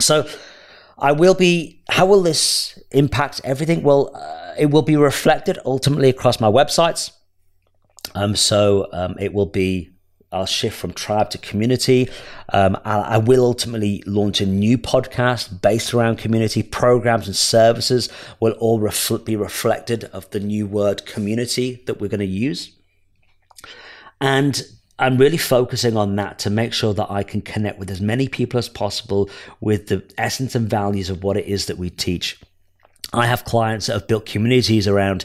So 0.00 0.26
I 0.98 1.12
will 1.12 1.34
be, 1.34 1.82
how 1.88 2.06
will 2.06 2.22
this 2.22 2.78
impact 2.90 3.40
everything? 3.44 3.82
Well, 3.82 4.10
uh, 4.14 4.54
it 4.58 4.70
will 4.70 4.82
be 4.82 4.96
reflected 4.96 5.58
ultimately 5.66 6.08
across 6.08 6.40
my 6.40 6.48
websites. 6.48 7.10
Um, 8.14 8.36
so 8.36 8.88
um, 8.92 9.16
it 9.18 9.32
will 9.32 9.46
be 9.46 9.93
I'll 10.34 10.46
shift 10.46 10.76
from 10.76 10.92
tribe 10.92 11.30
to 11.30 11.38
community. 11.38 12.08
Um, 12.52 12.76
I, 12.84 12.98
I, 12.98 13.18
will 13.18 13.44
ultimately 13.44 14.02
launch 14.06 14.40
a 14.40 14.46
new 14.46 14.76
podcast 14.76 15.62
based 15.62 15.94
around 15.94 16.18
community 16.18 16.62
programs 16.62 17.26
and 17.26 17.36
services 17.36 18.08
will 18.40 18.52
all 18.52 18.78
be 19.24 19.36
reflected 19.36 20.04
of 20.04 20.28
the 20.30 20.40
new 20.40 20.66
word 20.66 21.06
community 21.06 21.82
that 21.86 22.00
we're 22.00 22.08
going 22.08 22.20
to 22.20 22.26
use. 22.26 22.72
And 24.20 24.60
I'm 24.98 25.18
really 25.18 25.38
focusing 25.38 25.96
on 25.96 26.16
that 26.16 26.38
to 26.40 26.50
make 26.50 26.72
sure 26.72 26.94
that 26.94 27.10
I 27.10 27.22
can 27.22 27.40
connect 27.40 27.78
with 27.78 27.90
as 27.90 28.00
many 28.00 28.28
people 28.28 28.58
as 28.58 28.68
possible 28.68 29.28
with 29.60 29.88
the 29.88 30.04
essence 30.18 30.54
and 30.54 30.68
values 30.68 31.10
of 31.10 31.22
what 31.22 31.36
it 31.36 31.46
is 31.46 31.66
that 31.66 31.78
we 31.78 31.90
teach. 31.90 32.40
I 33.12 33.26
have 33.26 33.44
clients 33.44 33.86
that 33.86 33.94
have 33.94 34.08
built 34.08 34.26
communities 34.26 34.86
around 34.88 35.24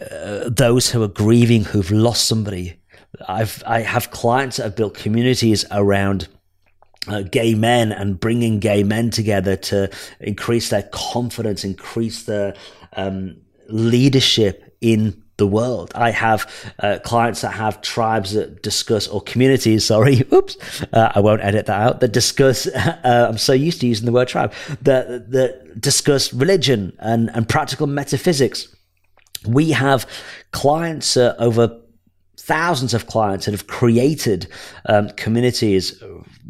uh, 0.00 0.48
those 0.48 0.90
who 0.90 1.02
are 1.02 1.08
grieving, 1.08 1.64
who've 1.64 1.90
lost 1.90 2.26
somebody, 2.26 2.81
I've 3.28 3.62
I 3.66 3.80
have 3.80 4.10
clients 4.10 4.56
that 4.56 4.64
have 4.64 4.76
built 4.76 4.94
communities 4.94 5.64
around 5.70 6.28
uh, 7.08 7.22
gay 7.22 7.54
men 7.54 7.92
and 7.92 8.18
bringing 8.18 8.58
gay 8.58 8.82
men 8.82 9.10
together 9.10 9.56
to 9.56 9.90
increase 10.20 10.70
their 10.70 10.84
confidence, 10.84 11.64
increase 11.64 12.24
their 12.24 12.54
um, 12.94 13.36
leadership 13.68 14.76
in 14.80 15.22
the 15.36 15.46
world. 15.46 15.90
I 15.94 16.10
have 16.10 16.48
uh, 16.78 16.98
clients 17.04 17.40
that 17.40 17.52
have 17.52 17.80
tribes 17.80 18.32
that 18.34 18.62
discuss, 18.62 19.08
or 19.08 19.20
communities, 19.22 19.84
sorry, 19.92 20.22
oops, 20.32 20.56
uh, 20.92 21.12
I 21.14 21.20
won't 21.20 21.42
edit 21.42 21.66
that 21.66 21.80
out, 21.80 22.00
that 22.00 22.12
discuss, 22.12 22.66
uh, 22.68 23.26
I'm 23.28 23.38
so 23.38 23.52
used 23.52 23.80
to 23.80 23.86
using 23.86 24.06
the 24.06 24.12
word 24.12 24.28
tribe, 24.28 24.52
that, 24.82 25.30
that 25.32 25.80
discuss 25.80 26.32
religion 26.32 26.92
and, 26.98 27.30
and 27.34 27.48
practical 27.48 27.86
metaphysics. 27.86 28.68
We 29.44 29.72
have 29.72 30.06
clients 30.52 31.16
uh, 31.16 31.34
over 31.38 31.81
thousands 32.44 32.92
of 32.92 33.06
clients 33.06 33.46
that 33.46 33.52
have 33.52 33.68
created 33.68 34.48
um, 34.86 35.08
communities, 35.10 36.02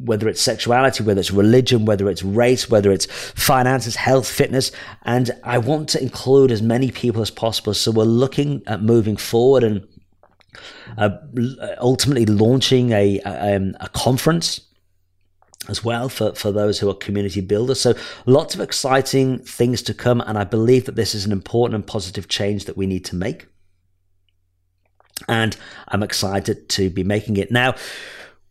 whether 0.03 0.27
it's 0.27 0.41
sexuality, 0.41 1.05
whether 1.05 1.21
it's 1.21 1.31
religion, 1.31 1.85
whether 1.85 2.09
it's 2.09 2.23
race, 2.23 2.71
whether 2.71 2.91
it's 2.91 3.05
finances, 3.05 3.95
health, 3.95 4.27
fitness. 4.27 4.73
And 5.03 5.31
I 5.45 5.59
want 5.59 5.91
to 5.91 6.01
include 6.01 6.51
as 6.51 6.63
many 6.63 6.91
people 6.91 7.21
as 7.21 7.31
possible. 7.31 7.75
So 7.75 7.91
we're 7.91 8.05
looking 8.05 8.63
at 8.67 8.83
moving 8.83 9.19
forward 9.19 9.65
and 9.65 9.87
uh, 10.97 11.11
ultimately 11.79 12.25
launching 12.25 12.93
a, 12.93 13.21
a, 13.27 13.57
um, 13.57 13.77
a 13.81 13.91
conference 13.91 14.63
as 15.69 15.85
well 15.85 16.09
for, 16.09 16.35
for 16.35 16.51
those 16.51 16.79
who 16.79 16.89
are 16.89 16.95
community 16.95 17.43
builders. 17.43 17.83
So 17.83 17.95
lots 18.25 18.55
of 18.55 18.63
exciting 18.63 19.41
things 19.41 19.83
to 19.83 19.93
come. 19.93 20.23
And 20.23 20.39
I 20.39 20.45
believe 20.45 20.87
that 20.87 20.97
this 20.97 21.15
is 21.15 21.27
an 21.27 21.33
important 21.33 21.75
and 21.75 21.87
positive 21.87 22.29
change 22.29 22.65
that 22.65 22.79
we 22.79 22.87
need 22.87 23.05
to 23.05 23.15
make 23.15 23.47
and 25.29 25.57
I'm 25.89 26.03
excited 26.03 26.69
to 26.71 26.91
be 26.91 27.05
making 27.05 27.37
it. 27.37 27.51
Now, 27.51 27.75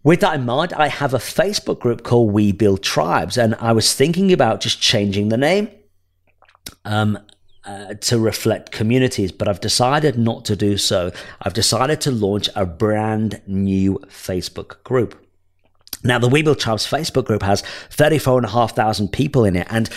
with 0.04 0.22
that 0.22 0.36
in 0.36 0.46
mind, 0.46 0.74
I 0.74 0.88
have 0.88 1.14
a 1.14 1.20
Facebook 1.20 1.80
group 1.80 2.04
called 2.04 2.32
We 2.32 2.52
Build 2.52 2.82
Tribes, 2.82 3.38
and 3.38 3.56
I 3.56 3.72
was 3.72 3.94
thinking 3.94 4.34
about 4.34 4.62
just 4.62 4.82
changing 4.82 5.30
the 5.30 5.38
name 5.38 5.70
um, 6.86 7.20
uh, 7.64 7.94
to 7.96 8.18
reflect 8.18 8.72
communities, 8.72 9.32
but 9.32 9.48
I've 9.48 9.60
decided 9.60 10.18
not 10.18 10.46
to 10.46 10.56
do 10.56 10.78
so. 10.78 11.12
I've 11.42 11.54
decided 11.54 12.02
to 12.02 12.12
launch 12.12 12.50
a 12.56 12.66
brand 12.66 13.42
new 13.46 14.00
Facebook 14.08 14.84
group. 14.84 15.24
Now, 16.04 16.18
the 16.18 16.28
We 16.28 16.42
Build 16.42 16.60
Tribes 16.60 16.90
Facebook 16.90 17.26
group 17.26 17.44
has 17.44 17.62
34,500 17.92 19.12
people 19.12 19.46
in 19.46 19.56
it, 19.56 19.68
and 19.70 19.88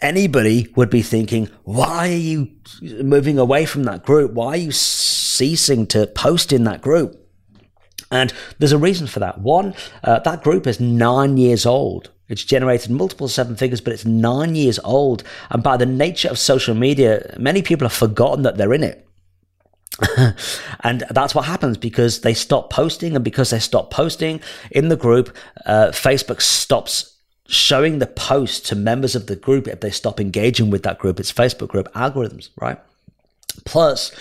anybody 0.00 0.72
would 0.74 0.90
be 0.90 1.02
thinking, 1.02 1.48
why 1.62 2.08
are 2.08 2.16
you 2.16 2.50
moving 2.82 3.38
away 3.38 3.64
from 3.64 3.84
that 3.84 4.04
group? 4.04 4.32
Why 4.32 4.48
are 4.48 4.56
you 4.56 4.72
ceasing 5.36 5.86
to 5.88 6.06
post 6.06 6.52
in 6.52 6.64
that 6.64 6.82
group? 6.82 7.20
And 8.10 8.32
there's 8.58 8.72
a 8.72 8.78
reason 8.78 9.06
for 9.06 9.20
that. 9.20 9.40
One, 9.40 9.74
uh, 10.02 10.20
that 10.20 10.42
group 10.42 10.66
is 10.66 10.80
nine 10.80 11.36
years 11.36 11.66
old. 11.66 12.10
It's 12.28 12.44
generated 12.44 12.90
multiple 12.90 13.28
seven 13.28 13.56
figures, 13.56 13.80
but 13.80 13.92
it's 13.92 14.04
nine 14.04 14.54
years 14.54 14.78
old. 14.84 15.22
And 15.50 15.62
by 15.62 15.76
the 15.76 15.86
nature 15.86 16.28
of 16.28 16.38
social 16.38 16.74
media, 16.74 17.34
many 17.38 17.62
people 17.62 17.86
have 17.86 17.96
forgotten 17.96 18.42
that 18.42 18.56
they're 18.56 18.72
in 18.72 18.82
it. 18.82 19.06
and 20.80 21.04
that's 21.10 21.34
what 21.34 21.44
happens 21.44 21.76
because 21.76 22.22
they 22.22 22.34
stop 22.34 22.70
posting. 22.70 23.14
And 23.14 23.24
because 23.24 23.50
they 23.50 23.58
stop 23.58 23.90
posting 23.90 24.40
in 24.70 24.88
the 24.88 24.96
group, 24.96 25.36
uh, 25.66 25.88
Facebook 25.88 26.40
stops 26.40 27.16
showing 27.46 27.98
the 27.98 28.06
post 28.06 28.66
to 28.66 28.74
members 28.74 29.14
of 29.14 29.26
the 29.26 29.36
group 29.36 29.68
if 29.68 29.80
they 29.80 29.90
stop 29.90 30.18
engaging 30.18 30.70
with 30.70 30.82
that 30.84 30.98
group, 30.98 31.20
its 31.20 31.32
Facebook 31.32 31.68
group 31.68 31.92
algorithms, 31.92 32.48
right? 32.56 32.78
Plus, 33.64 34.12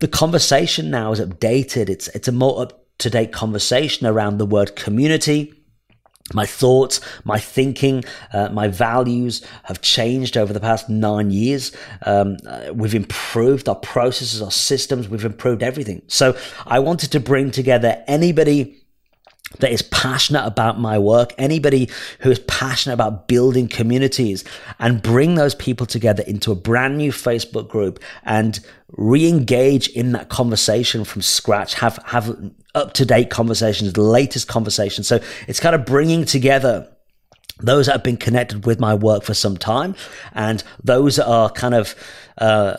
the 0.00 0.08
conversation 0.08 0.90
now 0.90 1.12
is 1.12 1.20
updated. 1.20 1.88
It's 1.88 2.08
it's 2.08 2.28
a 2.28 2.32
more 2.32 2.62
up 2.62 2.84
to 2.98 3.10
date 3.10 3.32
conversation 3.32 4.06
around 4.06 4.38
the 4.38 4.46
word 4.46 4.76
community. 4.76 5.54
My 6.34 6.44
thoughts, 6.44 7.00
my 7.24 7.38
thinking, 7.38 8.04
uh, 8.34 8.50
my 8.50 8.68
values 8.68 9.42
have 9.64 9.80
changed 9.80 10.36
over 10.36 10.52
the 10.52 10.60
past 10.60 10.90
nine 10.90 11.30
years. 11.30 11.74
Um, 12.02 12.36
uh, 12.46 12.70
we've 12.74 12.94
improved 12.94 13.66
our 13.66 13.76
processes, 13.76 14.42
our 14.42 14.50
systems. 14.50 15.08
We've 15.08 15.24
improved 15.24 15.62
everything. 15.62 16.02
So 16.06 16.36
I 16.66 16.80
wanted 16.80 17.12
to 17.12 17.20
bring 17.20 17.50
together 17.50 18.04
anybody 18.06 18.76
that 19.60 19.72
is 19.72 19.82
passionate 19.82 20.44
about 20.44 20.78
my 20.78 20.98
work, 20.98 21.32
anybody 21.38 21.88
who 22.20 22.30
is 22.30 22.38
passionate 22.40 22.94
about 22.94 23.28
building 23.28 23.66
communities 23.66 24.44
and 24.78 25.02
bring 25.02 25.34
those 25.34 25.54
people 25.54 25.86
together 25.86 26.22
into 26.26 26.52
a 26.52 26.54
brand 26.54 26.98
new 26.98 27.10
Facebook 27.10 27.68
group 27.68 27.98
and 28.24 28.60
re-engage 28.92 29.88
in 29.88 30.12
that 30.12 30.28
conversation 30.28 31.04
from 31.04 31.22
scratch, 31.22 31.74
have, 31.74 31.98
have 32.06 32.52
up 32.74 32.92
to 32.92 33.04
date 33.04 33.30
conversations, 33.30 33.92
the 33.94 34.02
latest 34.02 34.48
conversations. 34.48 35.08
So 35.08 35.20
it's 35.46 35.60
kind 35.60 35.74
of 35.74 35.84
bringing 35.84 36.24
together 36.24 36.88
those 37.60 37.86
that 37.86 37.92
have 37.92 38.04
been 38.04 38.16
connected 38.18 38.66
with 38.66 38.78
my 38.78 38.94
work 38.94 39.24
for 39.24 39.34
some 39.34 39.56
time 39.56 39.96
and 40.34 40.62
those 40.84 41.16
that 41.16 41.26
are 41.26 41.50
kind 41.50 41.74
of, 41.74 41.94
uh, 42.36 42.76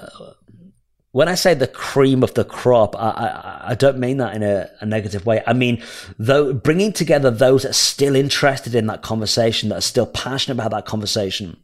when 1.12 1.28
I 1.28 1.36
say 1.36 1.54
the 1.54 1.68
cream 1.68 2.24
of 2.24 2.34
the 2.36 2.46
crop, 2.46 2.96
I, 2.96 3.10
I, 3.10 3.72
I 3.72 3.76
don't 3.76 3.98
mean 3.98 4.18
that 4.18 4.36
in 4.36 4.44
a, 4.44 4.70
a, 4.80 4.86
negative 4.86 5.26
way. 5.26 5.42
I 5.48 5.54
mean, 5.54 5.82
though 6.20 6.54
bringing 6.54 6.94
together 6.94 7.32
those 7.32 7.64
that 7.64 7.70
are 7.70 7.74
still 7.74 8.16
interested 8.16 8.76
in 8.76 8.86
that 8.88 9.02
conversation, 9.02 9.70
that 9.70 9.78
are 9.80 9.82
still 9.82 10.06
passionate 10.06 10.56
about 10.56 10.72
that 10.72 10.86
conversation. 10.86 11.58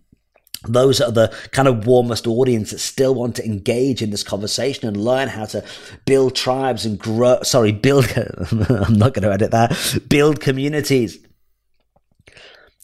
Those 0.68 1.00
are 1.00 1.12
the 1.12 1.32
kind 1.52 1.68
of 1.68 1.86
warmest 1.86 2.26
audience 2.26 2.72
that 2.72 2.80
still 2.80 3.14
want 3.14 3.36
to 3.36 3.46
engage 3.46 4.02
in 4.02 4.10
this 4.10 4.24
conversation 4.24 4.88
and 4.88 4.98
learn 4.98 5.28
how 5.28 5.46
to 5.46 5.64
build 6.06 6.36
tribes 6.36 6.88
and 6.88 6.98
grow. 6.98 7.40
Sorry, 7.44 7.72
build. 7.72 8.06
I'm 8.52 8.98
not 8.98 9.14
going 9.14 9.22
to 9.24 9.32
edit 9.32 9.52
that. 9.52 9.78
Build 10.10 10.40
communities 10.40 11.20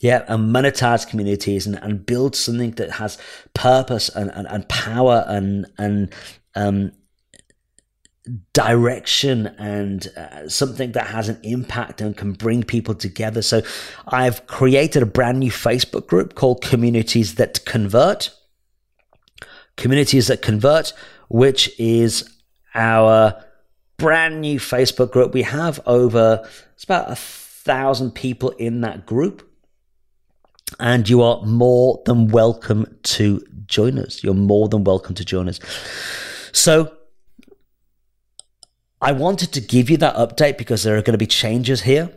yeah, 0.01 0.25
and 0.27 0.53
monetize 0.53 1.07
communities 1.07 1.67
and, 1.67 1.75
and 1.75 2.03
build 2.05 2.35
something 2.35 2.71
that 2.71 2.93
has 2.93 3.19
purpose 3.53 4.09
and, 4.09 4.31
and, 4.31 4.47
and 4.47 4.67
power 4.67 5.23
and 5.27 5.67
and 5.77 6.13
um, 6.55 6.91
direction 8.53 9.47
and 9.57 10.07
uh, 10.15 10.47
something 10.47 10.91
that 10.91 11.07
has 11.07 11.27
an 11.27 11.39
impact 11.43 12.01
and 12.01 12.15
can 12.15 12.33
bring 12.33 12.63
people 12.63 12.93
together. 12.93 13.41
So 13.41 13.61
I've 14.07 14.45
created 14.47 15.01
a 15.01 15.07
brand 15.07 15.39
new 15.39 15.51
Facebook 15.51 16.07
group 16.07 16.35
called 16.35 16.61
Communities 16.61 17.35
That 17.35 17.65
Convert. 17.65 18.31
Communities 19.75 20.27
That 20.27 20.41
Convert, 20.41 20.93
which 21.29 21.71
is 21.79 22.29
our 22.75 23.43
brand 23.97 24.41
new 24.41 24.59
Facebook 24.59 25.11
group. 25.11 25.33
We 25.33 25.43
have 25.43 25.79
over, 25.85 26.47
it's 26.75 26.83
about 26.83 27.11
a 27.11 27.15
thousand 27.15 28.11
people 28.11 28.51
in 28.51 28.81
that 28.81 29.05
group. 29.05 29.47
And 30.79 31.09
you 31.09 31.21
are 31.21 31.41
more 31.43 32.01
than 32.05 32.27
welcome 32.27 32.97
to 33.03 33.43
join 33.65 33.99
us. 33.99 34.23
You're 34.23 34.33
more 34.33 34.69
than 34.69 34.83
welcome 34.83 35.15
to 35.15 35.25
join 35.25 35.49
us. 35.49 35.59
So 36.51 36.93
I 39.01 39.11
wanted 39.13 39.51
to 39.53 39.61
give 39.61 39.89
you 39.89 39.97
that 39.97 40.15
update 40.15 40.57
because 40.57 40.83
there 40.83 40.97
are 40.97 41.01
going 41.01 41.13
to 41.13 41.17
be 41.17 41.27
changes 41.27 41.81
here. 41.81 42.11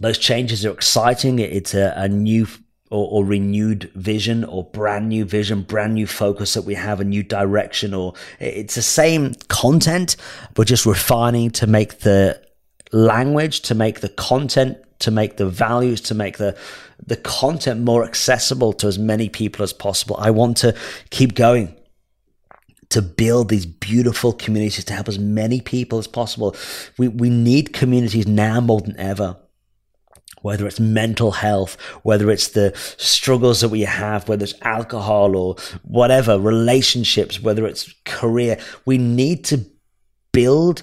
Those 0.00 0.18
changes 0.18 0.64
are 0.66 0.72
exciting. 0.72 1.38
It's 1.38 1.72
a, 1.74 1.94
a 1.96 2.08
new 2.08 2.46
or, 2.90 3.08
or, 3.10 3.24
renewed 3.24 3.90
vision 3.94 4.44
or 4.44 4.62
brand 4.62 5.08
new 5.08 5.24
vision, 5.24 5.62
brand 5.62 5.94
new 5.94 6.06
focus 6.06 6.54
that 6.54 6.62
we 6.62 6.74
have, 6.74 7.00
a 7.00 7.04
new 7.04 7.22
direction, 7.22 7.94
or 7.94 8.14
it's 8.38 8.76
the 8.76 8.82
same 8.82 9.34
content, 9.48 10.16
but 10.54 10.68
just 10.68 10.86
refining 10.86 11.50
to 11.50 11.66
make 11.66 12.00
the 12.00 12.40
language, 12.92 13.62
to 13.62 13.74
make 13.74 14.00
the 14.00 14.08
content, 14.10 14.78
to 15.00 15.10
make 15.10 15.36
the 15.36 15.48
values, 15.48 16.00
to 16.02 16.14
make 16.14 16.38
the 16.38 16.56
the 17.04 17.16
content 17.16 17.82
more 17.82 18.04
accessible 18.04 18.72
to 18.72 18.86
as 18.86 18.98
many 18.98 19.28
people 19.28 19.62
as 19.62 19.72
possible. 19.72 20.16
I 20.18 20.30
want 20.30 20.56
to 20.58 20.74
keep 21.10 21.34
going 21.34 21.75
to 22.90 23.02
build 23.02 23.48
these 23.48 23.66
beautiful 23.66 24.32
communities 24.32 24.84
to 24.84 24.92
help 24.92 25.08
as 25.08 25.18
many 25.18 25.60
people 25.60 25.98
as 25.98 26.06
possible. 26.06 26.54
We, 26.98 27.08
we 27.08 27.30
need 27.30 27.72
communities 27.72 28.26
now 28.26 28.60
more 28.60 28.80
than 28.80 28.98
ever. 28.98 29.36
Whether 30.42 30.66
it's 30.66 30.78
mental 30.78 31.32
health, 31.32 31.76
whether 32.02 32.30
it's 32.30 32.48
the 32.48 32.72
struggles 32.98 33.62
that 33.62 33.70
we 33.70 33.80
have, 33.80 34.28
whether 34.28 34.44
it's 34.44 34.54
alcohol 34.62 35.34
or 35.34 35.56
whatever, 35.82 36.38
relationships, 36.38 37.40
whether 37.40 37.66
it's 37.66 37.92
career, 38.04 38.58
we 38.84 38.96
need 38.96 39.44
to 39.46 39.66
build 40.32 40.82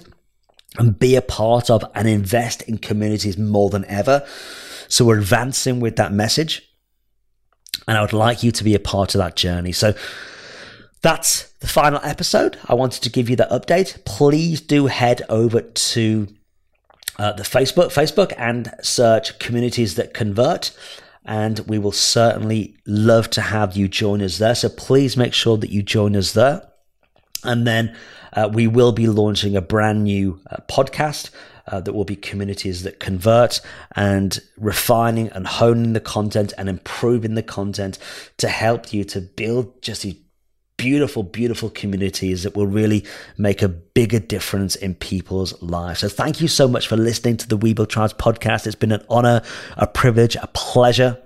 and 0.76 0.98
be 0.98 1.16
a 1.16 1.22
part 1.22 1.70
of 1.70 1.84
and 1.94 2.08
invest 2.08 2.62
in 2.62 2.76
communities 2.78 3.38
more 3.38 3.70
than 3.70 3.84
ever. 3.86 4.26
So 4.88 5.04
we're 5.04 5.18
advancing 5.18 5.80
with 5.80 5.96
that 5.96 6.12
message. 6.12 6.68
And 7.86 7.96
I 7.96 8.00
would 8.00 8.12
like 8.12 8.42
you 8.42 8.50
to 8.52 8.64
be 8.64 8.74
a 8.74 8.80
part 8.80 9.14
of 9.14 9.20
that 9.20 9.36
journey. 9.36 9.72
So 9.72 9.94
that's 11.04 11.50
the 11.60 11.66
final 11.66 12.00
episode. 12.02 12.56
I 12.64 12.72
wanted 12.72 13.02
to 13.02 13.10
give 13.10 13.28
you 13.28 13.36
that 13.36 13.50
update. 13.50 14.02
Please 14.06 14.62
do 14.62 14.86
head 14.86 15.20
over 15.28 15.60
to 15.60 16.28
uh, 17.18 17.32
the 17.32 17.42
Facebook, 17.42 17.92
Facebook, 17.92 18.32
and 18.38 18.72
search 18.80 19.38
communities 19.38 19.96
that 19.96 20.14
convert. 20.14 20.74
And 21.26 21.58
we 21.60 21.78
will 21.78 21.92
certainly 21.92 22.78
love 22.86 23.28
to 23.30 23.42
have 23.42 23.76
you 23.76 23.86
join 23.86 24.22
us 24.22 24.38
there. 24.38 24.54
So 24.54 24.70
please 24.70 25.14
make 25.14 25.34
sure 25.34 25.58
that 25.58 25.68
you 25.68 25.82
join 25.82 26.16
us 26.16 26.32
there. 26.32 26.66
And 27.44 27.66
then 27.66 27.94
uh, 28.32 28.48
we 28.50 28.66
will 28.66 28.92
be 28.92 29.06
launching 29.06 29.56
a 29.56 29.60
brand 29.60 30.04
new 30.04 30.40
uh, 30.50 30.56
podcast 30.70 31.28
uh, 31.66 31.80
that 31.80 31.92
will 31.92 32.06
be 32.06 32.16
communities 32.16 32.82
that 32.82 32.98
convert 32.98 33.60
and 33.94 34.40
refining 34.56 35.28
and 35.28 35.46
honing 35.46 35.92
the 35.92 36.00
content 36.00 36.54
and 36.56 36.70
improving 36.70 37.34
the 37.34 37.42
content 37.42 37.98
to 38.38 38.48
help 38.48 38.94
you 38.94 39.04
to 39.04 39.20
build 39.20 39.82
just 39.82 40.00
these 40.00 40.23
beautiful, 40.84 41.22
beautiful 41.22 41.70
communities 41.70 42.42
that 42.42 42.54
will 42.54 42.66
really 42.66 43.06
make 43.38 43.62
a 43.62 43.68
bigger 43.68 44.18
difference 44.18 44.76
in 44.76 44.94
people's 44.94 45.60
lives. 45.62 46.00
So 46.00 46.10
thank 46.10 46.42
you 46.42 46.46
so 46.46 46.68
much 46.68 46.88
for 46.88 46.96
listening 46.98 47.38
to 47.38 47.48
the 47.48 47.56
We 47.56 47.72
Build 47.72 47.88
Tribes 47.88 48.12
podcast. 48.12 48.66
It's 48.66 48.74
been 48.74 48.92
an 48.92 49.02
honor, 49.08 49.40
a 49.78 49.86
privilege, 49.86 50.36
a 50.36 50.46
pleasure. 50.48 51.16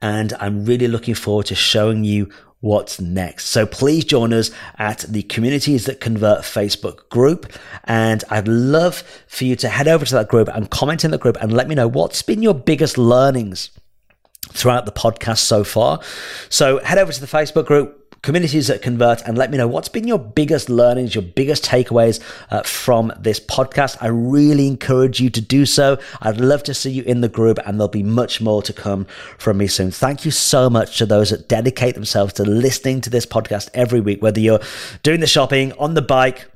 And 0.00 0.32
I'm 0.38 0.64
really 0.64 0.86
looking 0.86 1.16
forward 1.16 1.46
to 1.46 1.56
showing 1.56 2.04
you 2.04 2.30
what's 2.60 3.00
next. 3.00 3.46
So 3.46 3.66
please 3.66 4.04
join 4.04 4.32
us 4.32 4.52
at 4.78 5.00
the 5.00 5.24
Communities 5.24 5.86
That 5.86 5.98
Convert 5.98 6.42
Facebook 6.42 7.08
group. 7.08 7.52
And 7.82 8.22
I'd 8.30 8.46
love 8.46 9.02
for 9.26 9.42
you 9.42 9.56
to 9.56 9.68
head 9.68 9.88
over 9.88 10.04
to 10.04 10.14
that 10.14 10.28
group 10.28 10.46
and 10.54 10.70
comment 10.70 11.04
in 11.04 11.10
the 11.10 11.18
group 11.18 11.36
and 11.40 11.52
let 11.52 11.66
me 11.66 11.74
know 11.74 11.88
what's 11.88 12.22
been 12.22 12.44
your 12.44 12.54
biggest 12.54 12.96
learnings 12.96 13.72
throughout 14.50 14.86
the 14.86 14.92
podcast 14.92 15.38
so 15.38 15.64
far. 15.64 16.00
So 16.48 16.78
head 16.78 16.98
over 16.98 17.10
to 17.10 17.20
the 17.20 17.26
Facebook 17.26 17.66
group, 17.66 18.05
communities 18.22 18.66
that 18.68 18.82
convert 18.82 19.22
and 19.22 19.38
let 19.38 19.50
me 19.50 19.58
know 19.58 19.68
what's 19.68 19.88
been 19.88 20.08
your 20.08 20.18
biggest 20.18 20.68
learnings, 20.68 21.14
your 21.14 21.22
biggest 21.22 21.64
takeaways 21.64 22.20
uh, 22.50 22.62
from 22.62 23.12
this 23.18 23.38
podcast. 23.38 23.96
I 24.00 24.08
really 24.08 24.66
encourage 24.66 25.20
you 25.20 25.30
to 25.30 25.40
do 25.40 25.66
so. 25.66 25.98
I'd 26.20 26.40
love 26.40 26.62
to 26.64 26.74
see 26.74 26.90
you 26.90 27.02
in 27.04 27.20
the 27.20 27.28
group 27.28 27.58
and 27.64 27.78
there'll 27.78 27.88
be 27.88 28.02
much 28.02 28.40
more 28.40 28.62
to 28.62 28.72
come 28.72 29.06
from 29.38 29.58
me 29.58 29.66
soon. 29.66 29.90
Thank 29.90 30.24
you 30.24 30.30
so 30.30 30.68
much 30.68 30.98
to 30.98 31.06
those 31.06 31.30
that 31.30 31.48
dedicate 31.48 31.94
themselves 31.94 32.32
to 32.34 32.42
listening 32.44 33.00
to 33.02 33.10
this 33.10 33.26
podcast 33.26 33.68
every 33.74 34.00
week, 34.00 34.22
whether 34.22 34.40
you're 34.40 34.60
doing 35.02 35.20
the 35.20 35.26
shopping, 35.26 35.72
on 35.74 35.94
the 35.94 36.02
bike, 36.02 36.46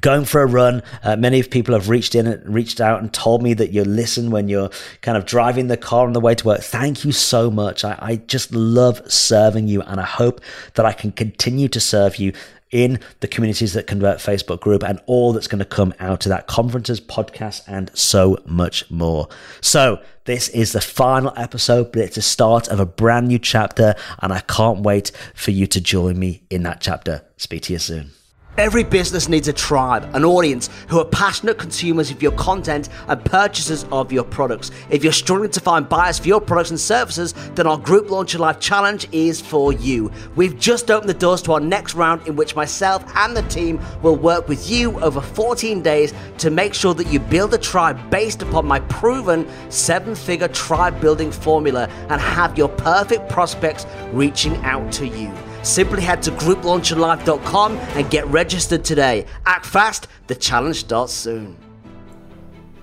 going 0.00 0.24
for 0.24 0.42
a 0.42 0.46
run. 0.46 0.82
Uh, 1.02 1.16
many 1.16 1.40
of 1.40 1.50
people 1.50 1.74
have 1.74 1.88
reached 1.88 2.14
in 2.14 2.26
and 2.26 2.54
reached 2.54 2.80
out 2.80 3.00
and 3.00 3.12
told 3.12 3.42
me 3.42 3.54
that 3.54 3.72
you 3.72 3.84
listen 3.84 4.30
when 4.30 4.48
you're 4.48 4.70
kind 5.02 5.16
of 5.16 5.26
driving 5.26 5.68
the 5.68 5.76
car 5.76 6.06
on 6.06 6.12
the 6.12 6.20
way 6.20 6.34
to 6.34 6.46
work. 6.46 6.60
Thank 6.60 7.04
you 7.04 7.12
so 7.12 7.50
much. 7.50 7.84
I, 7.84 7.98
I 8.00 8.16
just 8.16 8.54
love 8.54 9.00
serving 9.10 9.68
you, 9.68 9.82
and 9.82 10.00
I 10.00 10.04
hope 10.04 10.40
that 10.74 10.86
I 10.86 10.92
can 10.92 11.12
continue 11.12 11.68
to 11.68 11.80
serve 11.80 12.16
you 12.16 12.32
in 12.70 12.98
the 13.20 13.28
communities 13.28 13.72
that 13.74 13.86
convert 13.86 14.18
Facebook 14.18 14.58
group 14.58 14.82
and 14.82 14.98
all 15.06 15.32
that's 15.32 15.46
going 15.46 15.60
to 15.60 15.64
come 15.64 15.94
out 16.00 16.26
of 16.26 16.30
that 16.30 16.48
conferences, 16.48 17.00
podcasts, 17.00 17.62
and 17.68 17.88
so 17.96 18.36
much 18.46 18.90
more. 18.90 19.28
So 19.60 20.02
this 20.24 20.48
is 20.48 20.72
the 20.72 20.80
final 20.80 21.32
episode, 21.36 21.92
but 21.92 22.02
it's 22.02 22.16
the 22.16 22.22
start 22.22 22.66
of 22.66 22.80
a 22.80 22.86
brand 22.86 23.28
new 23.28 23.38
chapter, 23.38 23.94
and 24.18 24.32
I 24.32 24.40
can't 24.40 24.80
wait 24.80 25.12
for 25.34 25.52
you 25.52 25.68
to 25.68 25.80
join 25.80 26.18
me 26.18 26.42
in 26.50 26.64
that 26.64 26.80
chapter. 26.80 27.22
Speak 27.36 27.62
to 27.62 27.74
you 27.74 27.78
soon. 27.78 28.10
Every 28.56 28.84
business 28.84 29.28
needs 29.28 29.48
a 29.48 29.52
tribe, 29.52 30.08
an 30.14 30.24
audience 30.24 30.70
who 30.88 31.00
are 31.00 31.04
passionate 31.04 31.58
consumers 31.58 32.12
of 32.12 32.22
your 32.22 32.30
content 32.32 32.88
and 33.08 33.24
purchasers 33.24 33.84
of 33.90 34.12
your 34.12 34.22
products. 34.22 34.70
If 34.90 35.02
you're 35.02 35.12
struggling 35.12 35.50
to 35.50 35.60
find 35.60 35.88
buyers 35.88 36.20
for 36.20 36.28
your 36.28 36.40
products 36.40 36.70
and 36.70 36.78
services, 36.78 37.34
then 37.56 37.66
our 37.66 37.76
Group 37.76 38.10
Launch 38.10 38.32
Your 38.32 38.42
Life 38.42 38.60
Challenge 38.60 39.08
is 39.10 39.40
for 39.40 39.72
you. 39.72 40.08
We've 40.36 40.56
just 40.56 40.88
opened 40.88 41.10
the 41.10 41.14
doors 41.14 41.42
to 41.42 41.54
our 41.54 41.58
next 41.58 41.94
round 41.94 42.28
in 42.28 42.36
which 42.36 42.54
myself 42.54 43.04
and 43.16 43.36
the 43.36 43.42
team 43.42 43.80
will 44.02 44.14
work 44.14 44.46
with 44.46 44.70
you 44.70 45.00
over 45.00 45.20
14 45.20 45.82
days 45.82 46.14
to 46.38 46.48
make 46.48 46.74
sure 46.74 46.94
that 46.94 47.08
you 47.08 47.18
build 47.18 47.54
a 47.54 47.58
tribe 47.58 47.98
based 48.08 48.40
upon 48.40 48.66
my 48.66 48.78
proven 48.78 49.48
seven 49.68 50.14
figure 50.14 50.46
tribe 50.46 51.00
building 51.00 51.32
formula 51.32 51.88
and 52.08 52.20
have 52.20 52.56
your 52.56 52.68
perfect 52.68 53.28
prospects 53.28 53.84
reaching 54.12 54.54
out 54.58 54.92
to 54.92 55.08
you. 55.08 55.32
Simply 55.64 56.02
head 56.02 56.22
to 56.22 56.30
grouplaunchyourlife.com 56.30 57.76
and 57.76 58.10
get 58.10 58.26
registered 58.26 58.84
today. 58.84 59.26
Act 59.46 59.66
fast, 59.66 60.06
the 60.26 60.34
challenge 60.34 60.76
starts 60.76 61.12
soon. 61.12 61.56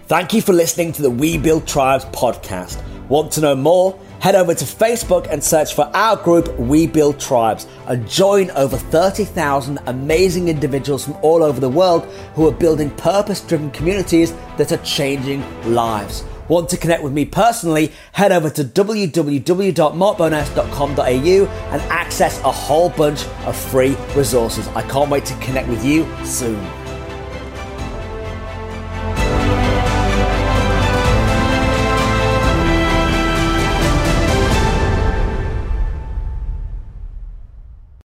Thank 0.08 0.34
you 0.34 0.42
for 0.42 0.52
listening 0.52 0.92
to 0.94 1.02
the 1.02 1.10
We 1.10 1.38
Build 1.38 1.68
Tribes 1.68 2.04
podcast. 2.06 2.82
Want 3.08 3.32
to 3.34 3.42
know 3.42 3.56
more? 3.56 3.98
Head 4.20 4.36
over 4.36 4.54
to 4.54 4.66
Facebook 4.66 5.28
and 5.32 5.44
search 5.44 5.74
for 5.74 5.90
our 5.96 6.16
group, 6.16 6.58
We 6.60 6.88
Build 6.88 7.20
Tribes, 7.20 7.68
and 7.88 8.10
join 8.10 8.52
over 8.52 8.78
30,000 8.78 9.80
amazing 9.86 10.48
individuals 10.48 11.06
from 11.06 11.16
all 11.22 11.44
over 11.44 11.60
the 11.60 11.70
world 11.70 12.06
who 12.36 12.48
are 12.48 12.52
building 12.52 12.90
purpose 12.92 13.42
driven 13.42 13.72
communities 13.72 14.34
that 14.58 14.72
are 14.72 14.84
changing 14.84 15.44
lives. 15.74 16.24
Want 16.48 16.70
to 16.70 16.78
connect 16.78 17.04
with 17.04 17.14
me 17.14 17.26
personally? 17.26 17.92
Head 18.14 18.32
over 18.32 18.50
to 18.50 18.64
www.markbowness.com.au 18.64 21.48
and 21.72 21.82
access 21.84 22.40
a 22.40 22.52
whole 22.52 22.90
bunch 22.90 23.26
of 23.46 23.56
free 23.56 23.96
resources. 24.16 24.68
I 24.70 24.82
can't 24.84 25.10
wait 25.10 25.26
to 25.26 25.34
connect 25.36 25.68
with 25.68 25.84
you 25.86 26.08
soon. 26.26 26.81